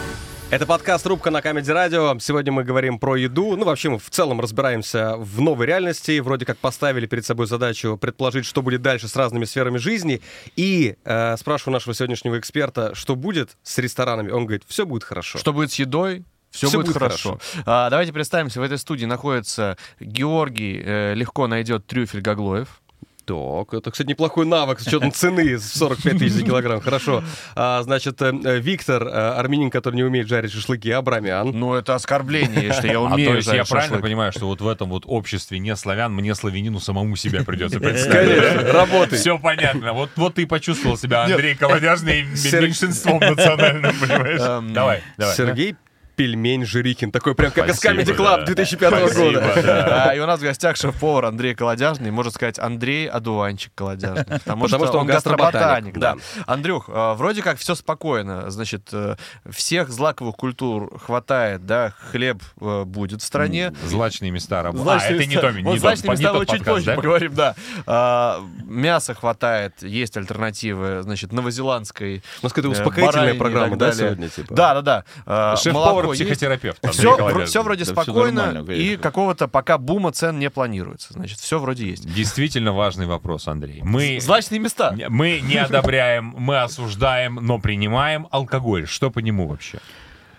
[0.53, 2.15] Это подкаст «Рубка» на Comedy Radio.
[2.19, 3.57] Сегодня мы говорим про еду.
[3.57, 6.21] Ну, вообще, мы в целом разбираемся в новой реальности.
[6.21, 10.21] Вроде как поставили перед собой задачу предположить, что будет дальше с разными сферами жизни.
[10.55, 14.31] И э, спрашиваю нашего сегодняшнего эксперта, что будет с ресторанами.
[14.31, 15.39] Он говорит, все будет хорошо.
[15.39, 16.23] Что будет с едой?
[16.51, 17.41] Все, Всё будет, будет хорошо.
[17.65, 22.82] А, давайте представимся, в этой студии находится Георгий, э, легко найдет трюфель Гаглоев.
[23.25, 26.81] Так, это, кстати, неплохой навык с учетом цены 45 тысяч за килограмм.
[26.81, 27.23] Хорошо.
[27.55, 31.51] А, значит, э, э, Виктор, э, армянин, который не умеет жарить шашлыки, абрамян.
[31.53, 34.03] Ну, это оскорбление, что я А умею то есть я жарить правильно шашлык.
[34.03, 38.41] понимаю, что вот в этом вот обществе не славян, мне славянину самому себя придется представить.
[38.41, 39.19] Конечно, работай.
[39.19, 39.93] Все понятно.
[39.93, 41.25] Вот, вот ты почувствовал себя.
[41.25, 44.41] Андрей Колодяжный, Сер- меньшинством национальным, понимаешь?
[44.41, 45.37] Эм, Давай, давай.
[45.37, 45.77] Сергей
[46.17, 47.13] Пельмень Жирикин.
[47.13, 48.47] Такой прям как из Спасибо, Comedy Club да.
[48.47, 49.63] 2005 Спасибо, года.
[49.63, 50.11] да.
[50.11, 54.25] А, и у нас в гостях шеф-повар Андрей Колодяжный, можно сказать, Андрей Одуванчик Колодяжный.
[54.45, 55.99] Потому, Потому что он гастроботаник.
[55.99, 56.17] Да.
[56.47, 58.51] Андрюх, э, вроде как все спокойно.
[58.51, 59.17] Значит, э,
[59.51, 63.73] всех злаковых культур хватает, да, хлеб э, будет в стране.
[63.85, 65.03] Злачные места работают.
[65.03, 66.95] А, это не то, не Вот злачные не места мы чуть подкаст, позже да?
[66.95, 67.55] поговорим, да.
[67.87, 74.29] А, Мяса хватает, есть альтернативы, значит, новозеландской У нас какая-то успокоительная программа, да, сегодня?
[74.29, 74.55] типа?
[74.55, 75.05] Да, да, да.
[75.27, 76.23] А, Шеф-повар, молоко есть.
[76.25, 76.79] психотерапевт.
[76.85, 81.13] Андрей Все, все вроде Да спокойно, нормально, и какого-то пока бума цен не планируется.
[81.13, 82.13] Значит, все вроде есть.
[82.15, 83.81] Действительно важный вопрос, Андрей.
[83.83, 84.95] Мы, Злачные места.
[85.09, 88.87] мы не одобряем, мы осуждаем, но принимаем алкоголь.
[88.87, 89.79] Что по нему вообще?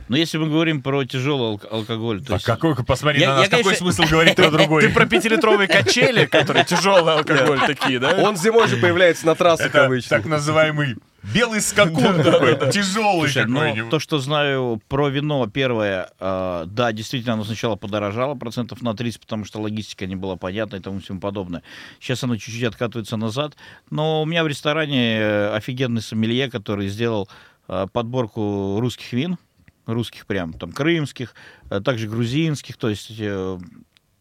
[0.10, 2.46] Но если мы говорим про тяжелый алк- алкоголь, то А есть...
[2.46, 4.82] какой, посмотри Я- на нас, я, какой конечно- смысл говорить про другой?
[4.82, 8.16] Ты про пятилитровые качели, которые тяжелый алкоголь такие, да?
[8.18, 10.18] Он зимой же появляется на трассах Это обычно.
[10.18, 13.90] так называемый белый скакун такой, тяжелый Слушай, ну, какой-нибудь.
[13.90, 19.22] то, что знаю про вино, первое, э, да, действительно, оно сначала подорожало процентов на 30,
[19.22, 21.64] потому что логистика не была понятна и тому всему подобное.
[22.00, 23.56] Сейчас оно чуть-чуть откатывается назад.
[23.90, 27.30] Но у меня в ресторане э, офигенный сомелье, который сделал
[27.68, 29.38] э, подборку русских вин,
[29.86, 31.36] русских прям, там, крымских,
[31.84, 33.12] также грузинских, то есть...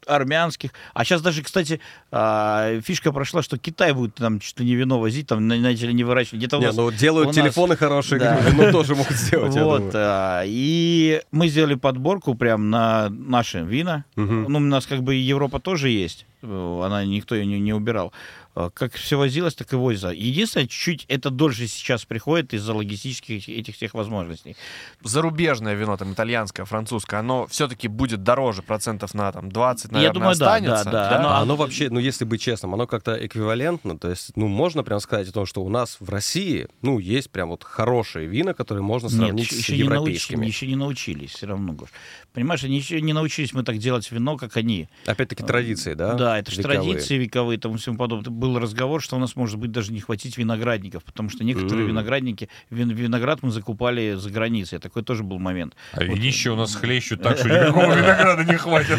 [0.07, 0.71] армянских.
[0.95, 4.99] А сейчас даже, кстати, а, фишка прошла, что Китай будет там чуть ли не вино
[5.01, 6.38] возить, там на- начали не выращивать.
[6.41, 8.37] Где-то Не, нас ну делают нас- телефоны хорошие, Да.
[8.41, 14.05] вино тоже могут сделать, вот, а, и мы сделали подборку прям на наши вина.
[14.17, 14.47] Мгм.
[14.49, 18.12] Ну, у нас как бы Европа тоже есть, она никто ее не, не убирал.
[18.55, 20.09] А, Как все возилось, так и возится.
[20.09, 24.57] Единственное, чуть-чуть это дольше сейчас приходит из-за логистических этих всех возможностей.
[25.03, 30.15] Зарубежное вино, там, итальянское, французское, оно все-таки будет дороже процентов на там 20, Я наверное,
[30.15, 30.85] думаю, да, останется.
[30.85, 31.19] да, да.
[31.19, 33.99] Оно- А оно вообще, ну, если быть честным, оно как-то эквивалентно.
[33.99, 37.31] То есть, ну, можно прям сказать о том, что у нас в России, ну, есть
[37.31, 40.47] прям вот хорошие вина, которые можно сравнить Нет, с еще не, научились, европейскими.
[40.47, 41.88] еще не научились все равно, Гош.
[42.33, 44.88] Понимаешь, они еще не научились мы так делать вино, как они.
[45.07, 46.15] Опять-таки традиции, да?
[46.15, 46.81] Да, это же Вековые.
[46.83, 48.41] традиции вековые и тому всему подобное.
[48.42, 51.88] Был разговор, что у нас может быть даже не хватить виноградников, потому что некоторые М.
[51.90, 54.81] виноградники, вин- виноград мы закупали за границей.
[54.81, 55.76] Такой тоже был момент.
[55.92, 58.98] А винище у нас хлещут так, что никакого винограда не хватит.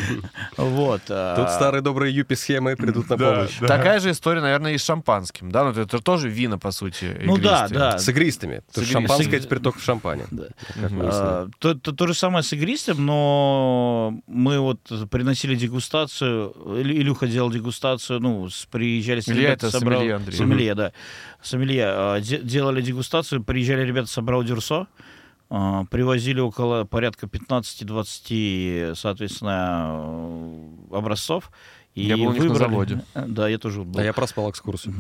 [0.56, 1.02] Вот.
[1.10, 3.58] а, Тут старые добрые юпи-схемы придут на помощь.
[3.60, 5.66] Такая же история, наверное, и с шампанским, да?
[5.66, 7.98] Ну, это, тоже вино, по сути, Ну да, да.
[8.00, 8.62] С игристыми.
[8.74, 10.24] То есть игри- шампанское теперь только в шампане.
[11.02, 14.80] А, то, же самое с игристым, но мы вот
[15.12, 20.38] приносили дегустацию, Илю- Илюха делал дегустацию, ну, с, приезжали с Ребята, это собрал- сомелье, Андрей.
[20.38, 20.92] Сомелье, да.
[21.42, 21.84] Сомелье.
[21.88, 24.88] а, де- делали дегустацию, приезжали ребята с Абрау Дюрсо,
[25.50, 31.52] а, привозили около порядка 15-20, соответственно, э, образцов.
[31.96, 33.02] И Я был у них на выбрали- заводе.
[33.14, 34.00] Да, я тоже был.
[34.00, 34.96] А я проспал экскурсию.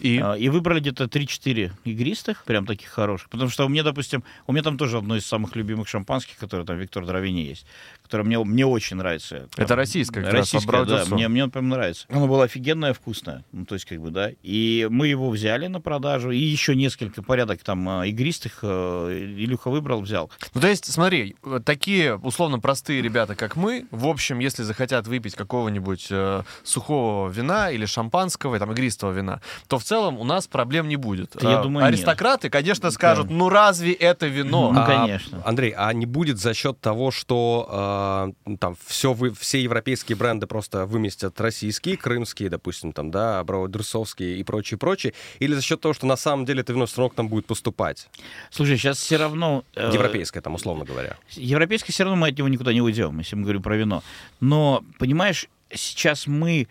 [0.00, 3.28] И А, И выбрали где-то 3-4 игристых, прям таких хороших.
[3.30, 6.64] Потому что у меня, допустим, у меня там тоже одно из самых любимых шампанских, которое
[6.64, 7.66] там Виктор Дровини есть,
[8.02, 9.48] которое мне, мне очень нравится.
[9.56, 12.06] Это Там, российское, как российское, да, мне, мне он прям нравится.
[12.08, 13.44] Оно было офигенное, вкусное.
[13.52, 14.30] Ну, то есть, как бы, да.
[14.42, 19.70] И мы его взяли на продажу, и еще несколько порядок там а, игристых э, Илюха
[19.70, 20.30] выбрал, взял.
[20.54, 25.34] Ну, то есть, смотри, такие условно простые ребята, как мы, в общем, если захотят выпить
[25.34, 30.88] какого-нибудь э, сухого вина или шампанского, там, игристого вина, то в целом у нас проблем
[30.88, 31.32] не будет.
[31.34, 31.94] Да, я Э, думаю, нет.
[31.94, 34.70] Аристократы, конечно, скажут, ну разве это вино?
[34.72, 35.42] Ну, А, конечно.
[35.44, 40.46] Андрей, а не будет за счет того, что э, там все, вы, все европейские бренды
[40.46, 45.92] просто выместят российские, крымские, допустим, там, да, Абрау-Дюрсовские и прочее, прочее, или за счет того,
[45.94, 48.08] что на самом деле это вино все равно к нам будет поступать?
[48.50, 49.64] Слушай, сейчас все равно...
[49.74, 51.16] э, Европейское, там, условно говоря.
[51.32, 54.02] Европейский все равно мы от него никуда не уйдем, если мы говорим про вино.
[54.40, 56.68] Но, понимаешь, сейчас мы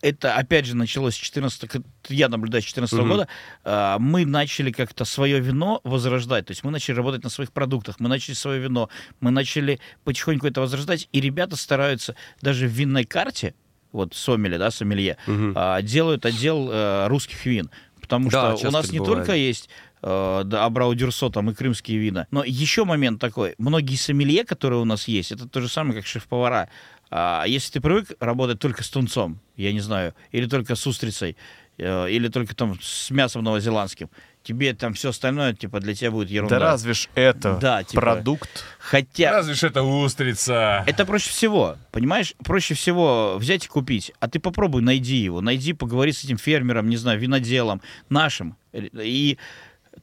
[0.00, 3.08] это опять же началось с 14 я наблюдаю с 14 Мгм.
[3.08, 3.28] года,
[3.64, 7.96] а, мы начали как-то свое вино возрождать, то есть мы начали работать на своих продуктах,
[8.00, 8.88] мы начали свое вино,
[9.20, 13.54] мы начали потихоньку это возрождать, и ребята стараются даже в винной карте,
[13.92, 15.52] вот сомели, да, сомелье, Мгм.
[15.56, 19.18] а, делают отдел э, русских вин, потому Да, что у нас не бывает.
[19.26, 19.68] только есть
[20.02, 22.26] э, да, Абрау Дюрсо там и крымские вина.
[22.30, 23.54] Но еще момент такой.
[23.58, 26.68] Многие сомелье, которые у нас есть, это то же самое, как шеф-повара.
[27.10, 31.36] А если ты привык работать только с тунцом, я не знаю, или только с устрицей,
[31.76, 34.08] э, или только там с мясом новозеландским,
[34.42, 36.58] тебе там все остальное, типа, для тебя будет ерунда.
[36.58, 38.64] Да разве ж это Да, типа- продукт?
[38.78, 39.32] Хотя...
[39.32, 40.84] Разве ж это устрица?
[40.86, 42.34] Это проще всего, понимаешь?
[42.44, 44.12] Проще всего взять и купить.
[44.20, 45.40] А ты попробуй, найди его.
[45.40, 48.56] Найди, поговори с этим фермером, не знаю, виноделом, нашим.
[48.72, 49.36] И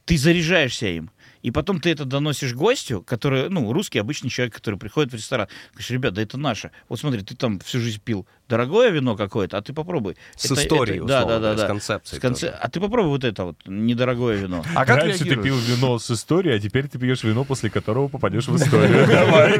[0.04, 1.10] ты заряжаешься им.
[1.42, 5.46] И потом ты это доносишь гостю, который, ну, русский обычный человек, который приходит в ресторан.
[5.72, 6.72] Говоришь, ребят, да это наше.
[6.88, 10.16] Вот смотри, ты там всю жизнь пил дорогое вино какое-то, а ты попробуй.
[10.36, 11.66] С Это- историей, это- да, условно, да, да, с да.
[11.66, 12.48] концепцией С конце-.
[12.48, 14.64] А ты попробуй вот это вот недорогое вино.
[14.74, 18.08] А как Раньше ты пил вино с историей, а теперь ты пьешь вино, после которого
[18.08, 19.06] попадешь в историю.
[19.06, 19.58] Давай.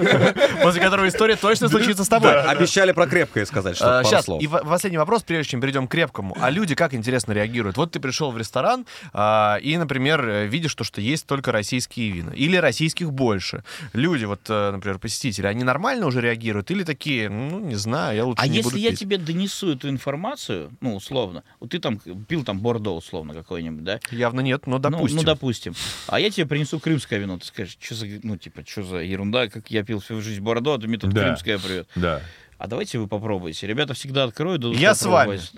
[0.63, 2.41] После которого история точно случится с тобой.
[2.43, 4.43] Обещали про крепкое сказать, что пару Сейчас, слов.
[4.43, 6.37] и последний вопрос, прежде чем перейдем к крепкому.
[6.41, 7.77] А люди как интересно реагируют?
[7.77, 12.11] Вот ты пришел в ресторан а, и, например, э, видишь то, что есть только российские
[12.11, 12.33] вина.
[12.33, 13.65] Или российских больше.
[13.93, 16.71] Люди, вот, э, например, посетители, они нормально уже реагируют?
[16.71, 20.71] Или такие, ну, не знаю, я лучше А не если я тебе донесу эту информацию,
[20.81, 24.01] ну, условно, вот ты там пил там Бордо, условно, какой-нибудь, да?
[24.11, 25.17] Явно нет, но Ну, допустим.
[25.19, 25.75] Ну, допустим.
[26.07, 27.39] А я тебе принесу крымское вино.
[27.39, 30.75] Ты скажешь, что за, ну, типа, что за ерунда, как я пил всю жизнь Бордо,
[30.75, 31.23] а ты мне тут Да.
[31.23, 31.89] крымское привет.
[31.97, 32.23] Да.
[32.59, 33.67] А давайте вы попробуйте.
[33.67, 34.63] Ребята всегда откроют.
[34.63, 35.53] дадут Я с попробовать.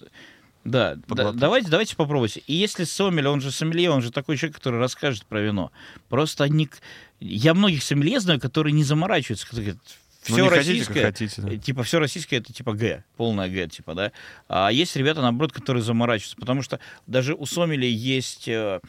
[0.64, 2.42] Да, да, давайте, давайте попробуйте.
[2.46, 5.70] И если сомель, он же сомелье, он же такой человек, который расскажет про вино.
[6.08, 6.68] Просто они...
[7.20, 9.46] Я многих сомелье знаю, которые не заморачиваются.
[9.46, 9.94] которые говорят, Ну,
[10.32, 11.42] все хотите, российское, как хотите.
[11.42, 11.56] да.
[11.56, 14.12] типа, все российское, это типа Г, полное Г, типа, да.
[14.48, 18.80] А есть ребята, наоборот, которые заморачиваются, потому что даже у Сомели есть э,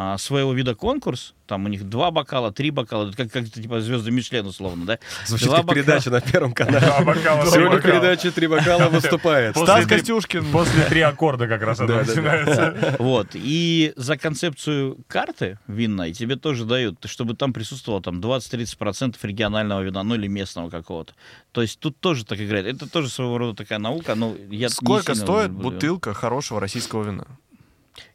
[0.00, 3.80] а, своего вида конкурс, там у них два бокала, три бокала, это как, как типа
[3.80, 5.00] звезды Мишлен, условно, да.
[5.26, 5.82] Звучит Два как бокала.
[5.84, 6.86] передача на Первом канале.
[6.86, 7.80] Два бокала, три Сегодня бокала.
[7.80, 9.54] передача «Три бокала» выступает.
[9.54, 10.52] После Стас три- Костюшкин.
[10.52, 11.86] После три аккорда как раз да.
[11.86, 12.96] начинается.
[13.00, 13.30] Вот.
[13.34, 20.04] И за концепцию карты винной тебе тоже дают, чтобы там присутствовало там 20-30% регионального вина,
[20.04, 21.14] ну или местного какого-то.
[21.50, 22.66] То есть тут тоже так играет.
[22.66, 27.26] Это тоже своего рода такая наука, но я Сколько стоит бутылка хорошего российского вина?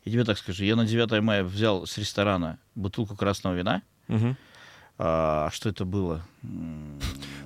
[0.05, 3.81] Я тебе так скажу, я на 9 мая взял с ресторана бутылку красного вина.
[4.07, 4.37] Мгм.
[4.99, 6.23] А, что это было?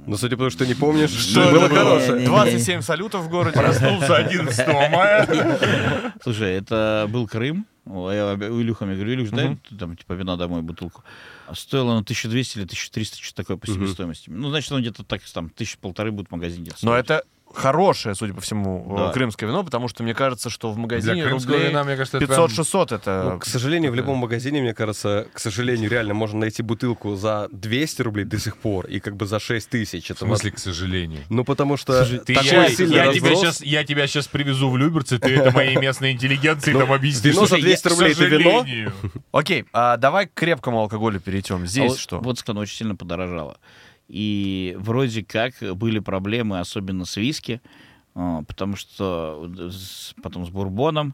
[0.05, 1.83] Но судя по тому, что не помнишь, Что было это было?
[1.83, 2.11] хорошее.
[2.13, 2.27] Не-не-не.
[2.27, 3.57] 27 салютов в городе.
[3.59, 6.13] Проснулся 11 мая.
[6.23, 7.65] Слушай, это был Крым.
[7.85, 11.03] Я у Илюха мне говорю, Илюш, дай там типа вина домой бутылку.
[11.47, 14.29] А Стоило она 1200 или 1300, что-то такое по себестоимости.
[14.29, 17.05] Ну, значит, он где-то так, там, тысячи полторы будет в магазине Но стоить.
[17.05, 17.23] это
[17.53, 19.09] хорошее, судя по всему, Да.
[19.09, 22.27] э, крымское вино, потому что мне кажется, что в магазине рублей вина, мне кажется, это
[22.27, 22.45] прям...
[22.45, 23.29] 500-600 это...
[23.33, 27.47] Ну, к сожалению, в любом магазине, мне кажется, к сожалению, реально можно найти бутылку за
[27.51, 30.07] 200 рублей до сих пор и как бы за 6 тысяч.
[30.07, 31.21] В Это смысле, к сожалению?
[31.29, 33.39] Ну, потому что Ты, такой я, сильный я тебя разброс.
[33.39, 37.33] сейчас, я тебя сейчас привезу в Люберцы, ты это моей местной интеллигенции Ну, там объяснишь.
[37.33, 38.65] вино за Слушай, 200 я- рублей это вино?
[39.31, 41.63] Окей, а давай к крепкому алкоголю перейдем.
[41.63, 42.19] А Здесь вот, что?
[42.19, 43.57] Вот оно очень сильно подорожало.
[44.07, 47.61] И вроде как были проблемы, особенно с виски,
[48.15, 51.13] а, потому что с- потом с бурбоном,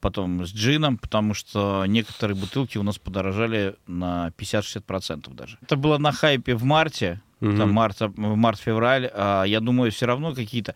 [0.00, 5.58] потом с джином, потому что некоторые бутылки у нас подорожали на 50-60% даже.
[5.62, 7.56] Это было на хайпе в марте, Мгм.
[7.56, 10.74] там март, март-февраль, а я думаю, все равно какие-то...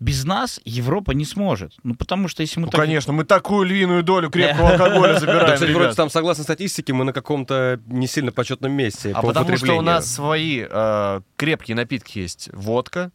[0.00, 1.74] Без нас Европа не сможет.
[1.82, 2.80] Ну, потому что если мы Ну, так...
[2.80, 7.04] конечно, мы такую львиную долю крепкого алкоголя Да, забираем, кстати, вроде там, согласно статистике, мы
[7.04, 11.74] на каком-то не сильно почетном месте А по потому что у нас свои э, крепкие
[11.74, 12.48] напитки есть.
[12.52, 13.10] Водка.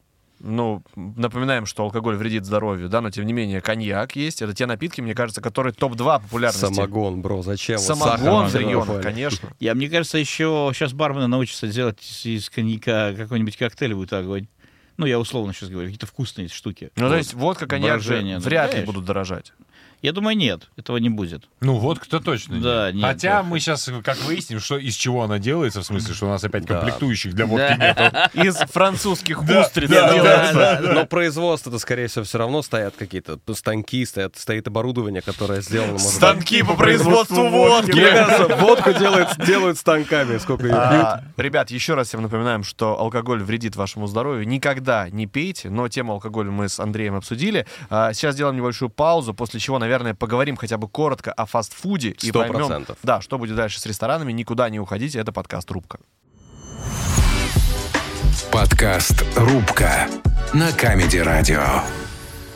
[0.46, 4.42] Ну, напоминаем, что алкоголь вредит здоровью, да, но тем не менее коньяк есть.
[4.42, 6.76] Это те напитки, мне кажется, которые топ-2 популярности.
[6.76, 7.78] Самогон, бро, зачем?
[7.78, 9.48] Самогон в регионах, конечно.
[9.62, 14.48] Я, мне кажется, еще сейчас бармены научатся делать из, из коньяка какой-нибудь коктейль будет огонь.
[14.98, 16.92] Ну, я условно сейчас говорю, какие-то вкусные штуки.
[16.96, 17.10] Ну, Вот.
[17.12, 19.54] то есть водка, коньяк же вряд ли будут дорожать.
[20.04, 21.46] Я думаю, нет, этого не будет.
[21.62, 22.96] Ну, вот кто точно Да, нет.
[22.96, 23.44] нет, Хотя да.
[23.44, 26.66] мы сейчас, как выясним, что из чего она делается, в смысле, что у нас опять
[26.66, 26.76] Да.
[26.76, 28.30] комплектующих для водки Да.
[28.34, 28.48] нету.
[28.48, 29.90] Из французских устриц.
[29.90, 35.98] Но производство-то, скорее всего, все равно стоят какие-то станки, стоят, стоит оборудование, которое сделано.
[36.00, 38.04] Станки по производству водки.
[38.60, 40.84] Водку делают, делают станками, сколько ее пьют.
[41.06, 44.46] А, ребят, еще раз всем напоминаем, что алкоголь вредит вашему здоровью.
[44.48, 47.66] Никогда не пейте, но тему алкоголя мы с Андреем обсудили.
[47.90, 52.10] А, сейчас сделаем небольшую паузу, после чего, наверное, поговорим хотя бы коротко о фастфуде.
[52.22, 54.32] И поймем, да, что будет дальше с ресторанами.
[54.32, 56.00] Никуда не уходите, это подкаст «Рубка».
[58.52, 60.08] Подкаст «Рубка»
[60.54, 62.03] на Comedy Radio.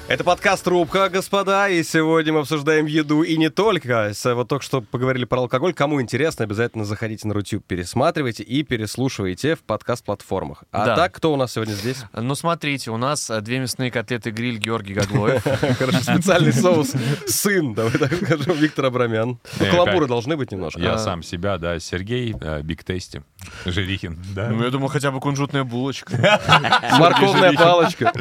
[0.09, 4.13] Это подкаст «Рубка», господа, и сегодня мы обсуждаем еду и не только.
[4.13, 5.73] С- Вот только что поговорили про алкоголь.
[5.73, 10.63] Кому интересно, обязательно заходите на Rutube, пересматривайте и переслушивайте в подкаст-платформах.
[10.71, 10.95] А Да.
[10.95, 12.05] так, кто у нас сегодня здесь?
[12.13, 15.43] Ну, смотрите, у нас э, две мясные котлеты гриль Георгий Гаглоев.
[15.77, 16.93] Хорошо, специальный соус
[17.27, 19.39] «Сын», давай так скажем, Виктор Абрамян.
[19.59, 20.07] Ну, Э, каламбуры как?
[20.07, 20.79] должны быть немножко.
[20.79, 23.23] Я А, сам себя, да, Сергей, э, Big Tasty,
[23.65, 24.47] Жирихин, да.
[24.51, 26.39] Ну, я думаю, хотя бы кунжутная булочка.
[26.97, 28.13] Морковная палочка.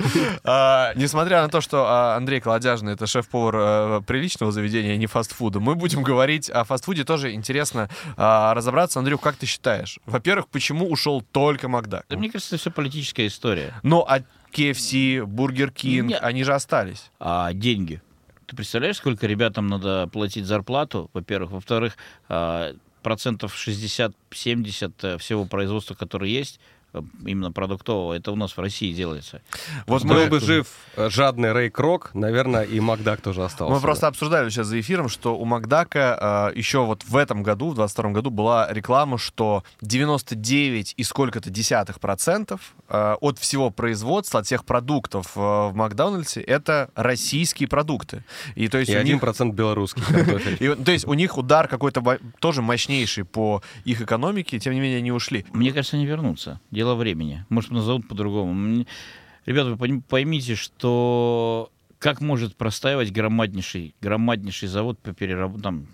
[0.42, 4.97] А, Несмотря на то, что что а, Андрей Колодяжный это шеф-повар э, приличного заведения, а
[4.97, 5.61] не фастфуда.
[5.61, 7.05] Мы будем говорить о фастфуде.
[7.05, 8.99] Тоже интересно а, разобраться.
[8.99, 9.99] Андрюх, как ты считаешь?
[10.07, 12.07] Во-первых, почему ушел только Макдак?
[12.09, 13.75] Да, мне кажется, это все политическая история.
[13.83, 14.21] Ну, а
[14.55, 16.21] KFC, Burger King, Нет.
[16.23, 17.11] они же остались.
[17.21, 18.01] А деньги?
[18.47, 21.51] Ты представляешь, сколько ребятам надо платить зарплату, во-первых.
[21.51, 21.99] Во-вторых,
[22.31, 26.59] а, процентов 60-70 э, всего производства, которое есть,
[27.24, 29.40] именно продуктового, это у нас в России делается.
[29.87, 33.74] Вот Был бы жив э, жадный Рэй Крок, наверное, и Макдак тоже остался.
[33.74, 37.70] мы просто обсуждали сейчас за эфиром, что у Макдака э, еще вот в этом году,
[37.70, 44.40] в 22 году, была реклама, что 99 и сколько-то десятых процентов э, от всего производства,
[44.40, 48.24] от всех продуктов э, в Макдональдсе, это российские продукты.
[48.54, 50.56] И то есть И у них 1% белорусский картофель.
[50.61, 54.98] И, то есть у них удар какой-то тоже мощнейший по их экономике, тем не менее
[54.98, 55.44] они ушли.
[55.52, 56.61] Мне кажется, они вернутся.
[56.70, 57.44] Дело времени.
[57.49, 58.85] Может, назовут по-другому.
[59.46, 65.61] Ребята, вы пойм- поймите, что как может простаивать громаднейший, громаднейший завод по перераб...
[65.62, 65.87] там,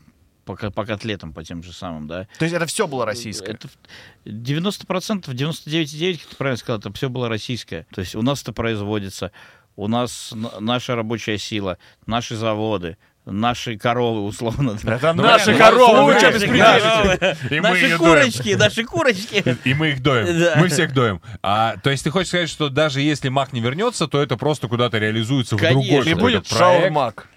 [0.45, 2.27] по, по котлетам, по тем же самым, да?
[2.39, 3.53] То есть это все было российское.
[3.53, 3.79] Это в-
[4.27, 7.87] 90%, 99,9%, как ты правильно сказал, это все было российское.
[7.95, 9.31] То есть у нас это производится,
[9.77, 14.77] у нас наша рабочая сила, наши заводы, наши коровы, условно.
[14.83, 17.61] Это Ну, наши коровы, вы наши что беспределите?
[17.61, 19.57] Наши курочки, наши курочки.
[19.65, 20.39] И мы их доим.
[20.41, 20.55] Да.
[20.57, 21.21] Мы всех доим.
[21.43, 24.69] А, то есть ты хочешь сказать, что даже если Мак не вернется, то это просто
[24.69, 26.59] куда-то реализуется в другой И будет проект?
[26.59, 27.29] шаурмак.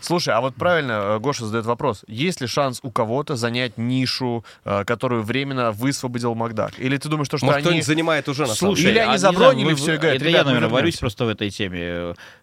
[0.00, 2.04] Слушай, а вот правильно э, Гоша задает вопрос.
[2.08, 6.78] Есть ли шанс у кого-то занять нишу, э, которую временно высвободил Макдак?
[6.78, 7.64] Или ты думаешь, то, что Может, они...
[7.66, 10.24] кто-нибудь занимает уже, на Слушай, или они а не забронили знаю, всё и говорят, Это
[10.24, 11.00] «Ребят, я, наверное, варюсь вернемся».
[11.00, 11.80] просто в этой теме.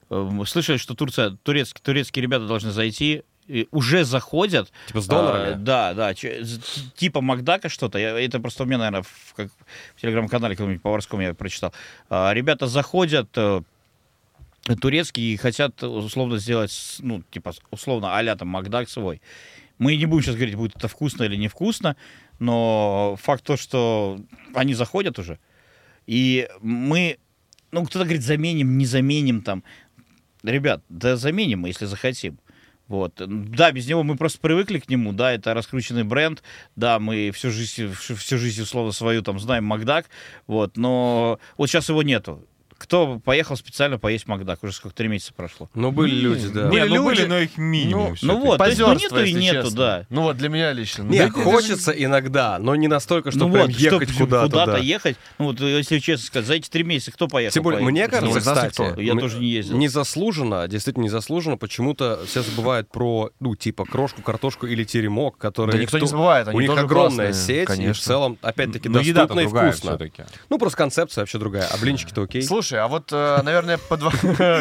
[0.10, 4.72] Э, Слышали, что Турция, турецкие, турецкие ребята должны зайти, и уже заходят.
[4.88, 5.54] Типа с донорами?
[5.54, 6.60] А, да, да, з-
[6.96, 7.98] типа Макдака что-то.
[7.98, 9.50] Я- Это просто у меня, наверное, в, как,
[9.96, 11.74] в телеграм-канале каком-нибудь поварском я прочитал.
[12.12, 13.30] А, Ребята заходят
[14.82, 19.22] турецкие и хотят условно сделать, ну, типа, условно, а там Макдак свой.
[19.78, 21.96] Мы не будем сейчас говорить, будет это вкусно или невкусно,
[22.40, 24.20] но факт то, что
[24.54, 25.40] они заходят уже,
[26.06, 27.18] и мы,
[27.72, 29.64] ну, кто-то говорит, заменим, не заменим там.
[30.44, 32.40] Ребят, да заменим если захотим.
[32.90, 33.14] Вот.
[33.18, 36.42] Да, без него мы просто привыкли к нему, да, это раскрученный бренд,
[36.76, 40.10] да, мы всю жизнь, всю жизнь условно свою там знаем Макдак,
[40.48, 42.49] вот, но вот сейчас его нету.
[42.80, 44.64] Кто поехал специально поесть Макдак?
[44.64, 45.70] Уже сколько, три месяца прошло.
[45.76, 46.64] Ну, были люди, да.
[46.70, 48.16] Не, Были ну были, люди- но их минимум.
[48.22, 49.78] Ну, ну вот, то есть, ну, Позерство, нету и нету, честно.
[49.78, 50.06] да.
[50.10, 51.04] Ну вот для меня лично.
[51.04, 54.46] ну, Нет, да, хочется иногда, но не настолько, что ну прям вот, ехать чтоб куда-то.
[54.50, 54.78] куда-то да.
[54.78, 57.54] ехать, ну вот, если честно сказать, за эти три месяца кто поехал?
[57.54, 57.92] Тем более, поехал?
[57.92, 59.02] мне Ну, кажется, нас кстати, никто.
[59.02, 59.76] Я м- тоже не ездил.
[59.78, 65.74] Незаслуженно, действительно незаслуженно, почему-то все забывают про, ну, типа, крошку, картошку или теремок, которые...
[65.76, 69.48] Да никто не забывает, они У них огромная сеть, и в целом, опять-таки, доступно и
[69.48, 70.00] вкусно.
[70.50, 71.68] Ну, просто концепция вообще другая.
[71.68, 72.42] А блинчики-то окей.
[72.42, 73.78] Слушай, а вот, э, наверное,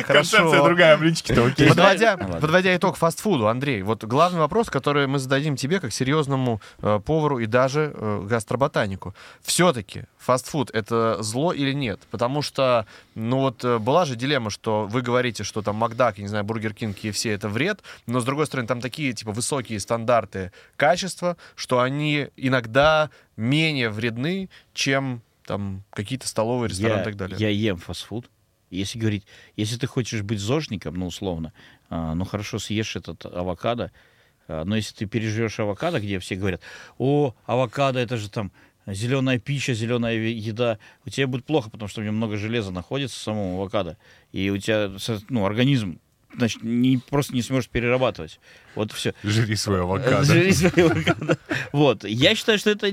[0.06, 1.68] Концепция другая, блинчики-то окей.
[1.68, 7.00] Подводя, подводя итог фастфуду, Андрей, вот главный вопрос, который мы зададим тебе как серьезному э,
[7.04, 9.14] повару и даже э, гастроботанику.
[9.42, 12.00] Все-таки фастфуд это зло или нет?
[12.10, 16.28] Потому что, ну вот была же дилемма, что вы говорите, что там Макдак, я не
[16.28, 20.52] знаю, Burger King, KFC это вред, но с другой стороны там такие типа высокие стандарты
[20.76, 27.38] качества, что они иногда менее вредны, чем там какие-то столовые, рестораны я, и так далее.
[27.38, 28.30] я ем фастфуд.
[28.68, 29.24] Если говорить,
[29.56, 31.54] если ты хочешь быть зожником, ну, условно,
[31.88, 33.90] а, ну, хорошо, съешь этот авокадо,
[34.46, 36.61] а, но если ты переживешь авокадо, где все говорят,
[36.98, 38.52] о, авокадо, это же там
[38.87, 43.16] зеленая пища, зеленая еда, у тебя будет плохо, потому что в нем много железа находится
[43.16, 43.96] в самом авокадо,
[44.32, 44.92] и у тебя,
[45.30, 45.98] ну, организм,
[46.36, 48.40] значит, не, просто не сможешь перерабатывать.
[48.74, 49.14] Вот все.
[49.24, 50.24] Жри свой авокадо.
[50.24, 51.38] Жри свои авокадо.
[51.72, 52.04] Вот.
[52.04, 52.92] Я считаю, что это...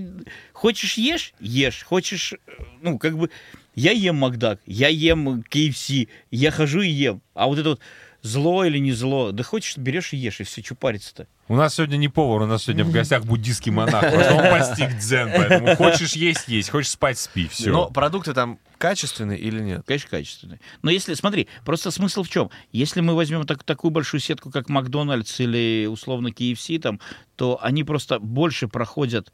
[0.53, 1.33] Хочешь ешь?
[1.39, 1.83] Ешь.
[1.83, 2.33] Хочешь...
[2.81, 3.29] Ну, как бы...
[3.75, 7.21] Я ем Макдак, я ем KFC, я хожу и ем.
[7.33, 7.81] А вот это вот
[8.25, 11.27] зло или не зло, да хочешь, берешь и ешь, и все, что париться-то.
[11.47, 14.01] У нас сегодня не повар, у нас сегодня в гостях буддийский монах.
[14.11, 17.71] Просто он постиг дзен, поэтому хочешь есть, есть, хочешь спать, спи, все.
[17.71, 19.83] Но продукты там качественные или нет?
[19.85, 20.59] Конечно, качественный.
[20.81, 22.49] Но если, смотри, просто смысл в чем?
[22.71, 26.99] Если мы возьмем так, такую большую сетку, как Макдональдс или условно KFC, там,
[27.35, 29.31] то они просто больше проходят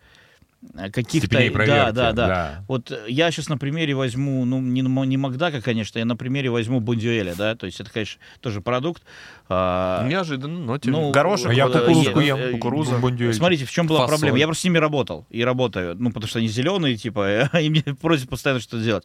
[0.92, 1.28] каких-то...
[1.28, 2.66] Степеней Да, проверки, да, да, да.
[2.68, 6.50] Вот э, я сейчас на примере возьму, ну, не, не Макдака, конечно, я на примере
[6.50, 9.04] возьму Бондюэля, да, то есть это, конечно, тоже продукт.
[9.50, 10.94] А, Неожиданно, но тем...
[10.94, 11.50] ну, горошек.
[11.50, 12.98] А я э, кукурузку ем, э, кукуруза.
[13.00, 13.34] бондюэль.
[13.34, 14.18] Смотрите, в чем была Фасоль.
[14.18, 14.38] проблема.
[14.38, 17.84] Я просто с ними работал и работаю, ну, потому что они зеленые, типа, и мне
[18.00, 19.04] просят постоянно что-то делать.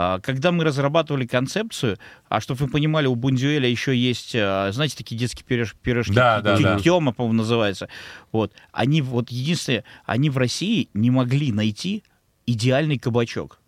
[0.00, 4.96] А, Когда мы разрабатывали концепцию, а чтобы вы понимали, у Бундюэля еще есть, а, знаете,
[4.96, 6.78] такие детские пирож- пирожки, Да, да, Тё- да.
[6.78, 7.88] Тёма, по-моему, называется.
[8.30, 8.52] Вот.
[8.70, 12.04] Они, вот единственное, они в России не могли найти
[12.46, 13.58] идеальный кабачок.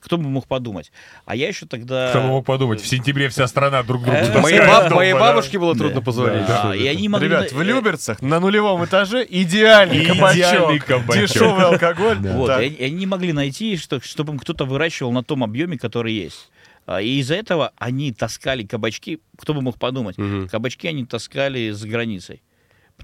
[0.00, 0.92] Кто бы мог подумать.
[1.24, 2.10] А я еще тогда...
[2.10, 5.58] Кто бы мог подумать, в сентябре вся страна друг другу Э, Моей, баб- моей бабушке
[5.58, 6.46] было трудно позвонить.
[6.46, 7.28] Да, и они не могли...
[7.28, 10.72] Ребят, в э, Люберцах на нулевом этаже идеальный кабачок.
[11.14, 12.18] Дешевый алкоголь.
[12.18, 16.50] Вот, они, не могли найти, что, чтобы им кто-то выращивал на том объеме, который есть.
[16.86, 20.16] А, И из-за этого они таскали кабачки, кто бы мог подумать,
[20.50, 22.42] кабачки они таскали за границей.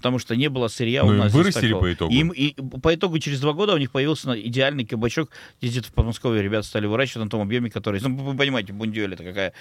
[0.01, 1.31] Потому что не было сырья Ну, у нас.
[1.31, 2.11] здесь вырастили по итогу?
[2.11, 5.31] Им, и по итогу через два года у них появился идеальный кабачок.
[5.61, 8.01] Где-то в Подмосковье ребята стали выращивать на том объеме, который...
[8.01, 9.53] Ну, вы понимаете, бундюэль это какая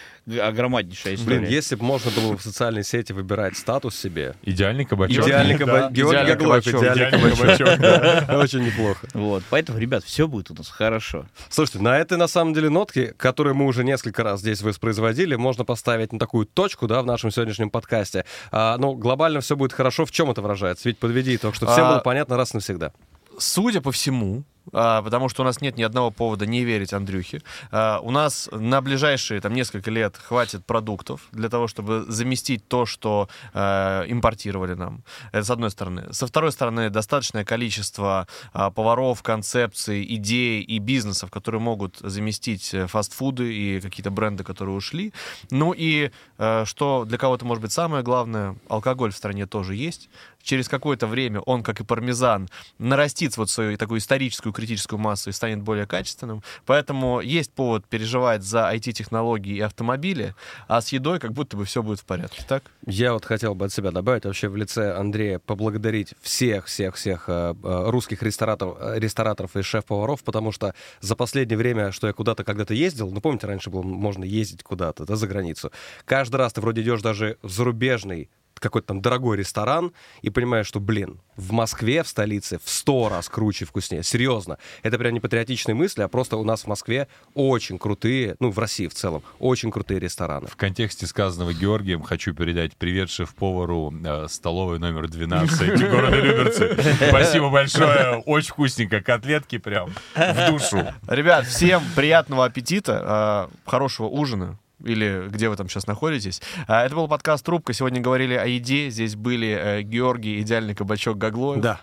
[0.42, 1.40] огромаднейшая история.
[1.40, 4.36] Блин, если бы можно было в социальной сети выбирать статус себе.
[4.44, 5.26] Идеальный кабачок.
[5.26, 5.92] Идеальный кабачок.
[5.92, 8.30] Георгий кабачок, идеальный кабачок.
[8.42, 9.08] Очень неплохо.
[9.14, 11.26] Вот, поэтому, ребят, все будет у нас хорошо.
[11.50, 15.66] Слушайте, на этой, на самом деле, нотке, которую мы уже несколько раз здесь воспроизводили, можно
[15.66, 18.24] поставить на такую точку, да, в нашем сегодняшнем подкасте.
[18.52, 20.06] А, ну, глобально все будет хорошо.
[20.06, 20.88] В чем это выражается?
[20.90, 22.92] Ведь подведи итог, что всем А, было понятно раз и навсегда.
[23.38, 24.44] Судя по всему,
[24.74, 27.42] а, потому что у нас нет ни одного повода не верить Андрюхе,
[27.72, 32.86] а, у нас на ближайшие там несколько лет хватит продуктов для того, чтобы заместить то,
[32.86, 35.04] что а, импортировали нам.
[35.32, 36.12] Это с одной стороны.
[36.12, 43.54] Со второй стороны, достаточное количество поваров, концепций, идей и бизнесов, которые могут заместить э, фастфуды
[43.54, 45.14] и какие-то бренды, которые ушли.
[45.52, 50.10] Ну и э, что для кого-то может быть самое главное, алкоголь в стране тоже есть.
[50.50, 55.32] Через какое-то время он, как и пармезан, нарастит вот свою такую историческую критическую массу и
[55.32, 56.42] станет более качественным.
[56.66, 60.34] Поэтому есть повод переживать за IT-технологии и автомобили,
[60.68, 62.44] а с едой как будто бы все будет в порядке.
[62.48, 62.64] Так?
[62.88, 67.90] Я вот хотел бы от себя добавить вообще в лице Андрея поблагодарить всех-всех-всех э, э,
[67.92, 72.74] русских рестораторов, э, рестораторов и шеф-поваров, потому что за последнее время, что я куда-то когда-то
[72.74, 75.72] ездил, ну, помните, раньше было можно ездить куда-то, да, за границу,
[76.06, 79.92] каждый раз ты вроде идешь даже в зарубежный какой-то там дорогой ресторан
[80.22, 84.04] и понимаешь, что, блин, в Москве, в столице, в сто раз круче и вкуснее.
[84.04, 84.58] Серьезно.
[84.84, 88.60] Это прям не патриотичные мысли, а просто у нас в Москве очень крутые, ну, в
[88.60, 90.48] России в целом, очень крутые рестораны.
[90.48, 96.78] В контексте сказанного Георгием хочу передать привет шеф-повару э, столовой номер 12 города Люберцы.
[97.08, 98.18] Спасибо большое.
[98.26, 99.02] Очень вкусненько.
[99.02, 100.86] Котлетки прям в душу.
[101.08, 104.58] Ребят, всем приятного аппетита, э, хорошего ужина.
[104.84, 106.42] Или где вы там сейчас находитесь.
[106.68, 107.74] А, Это был подкаст «Трубка».
[107.74, 108.90] Сегодня говорили о еде.
[108.90, 111.62] Здесь были э, Георгий, идеальный кабачок Гаглоев.
[111.62, 111.82] Да.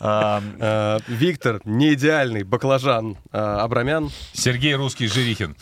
[0.00, 4.10] Э, Виктор, не идеальный баклажан э, Абрамян.
[4.32, 5.56] Сергей Русский Жирихин.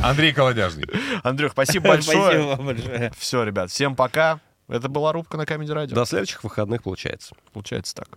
[0.00, 0.84] Андрей Колодяжный.
[1.22, 2.18] Андрюх, спасибо большое.
[2.18, 3.12] Спасибо вам большое.
[3.16, 4.40] Все, ребят, всем пока.
[4.68, 5.96] Это была рубка на Камеди Радио.
[5.96, 7.34] До следующих выходных получается.
[7.52, 8.08] Получается так.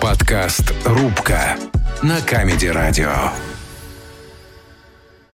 [0.00, 1.56] Подкаст «Рубка»
[2.02, 3.30] на Камеди Радио.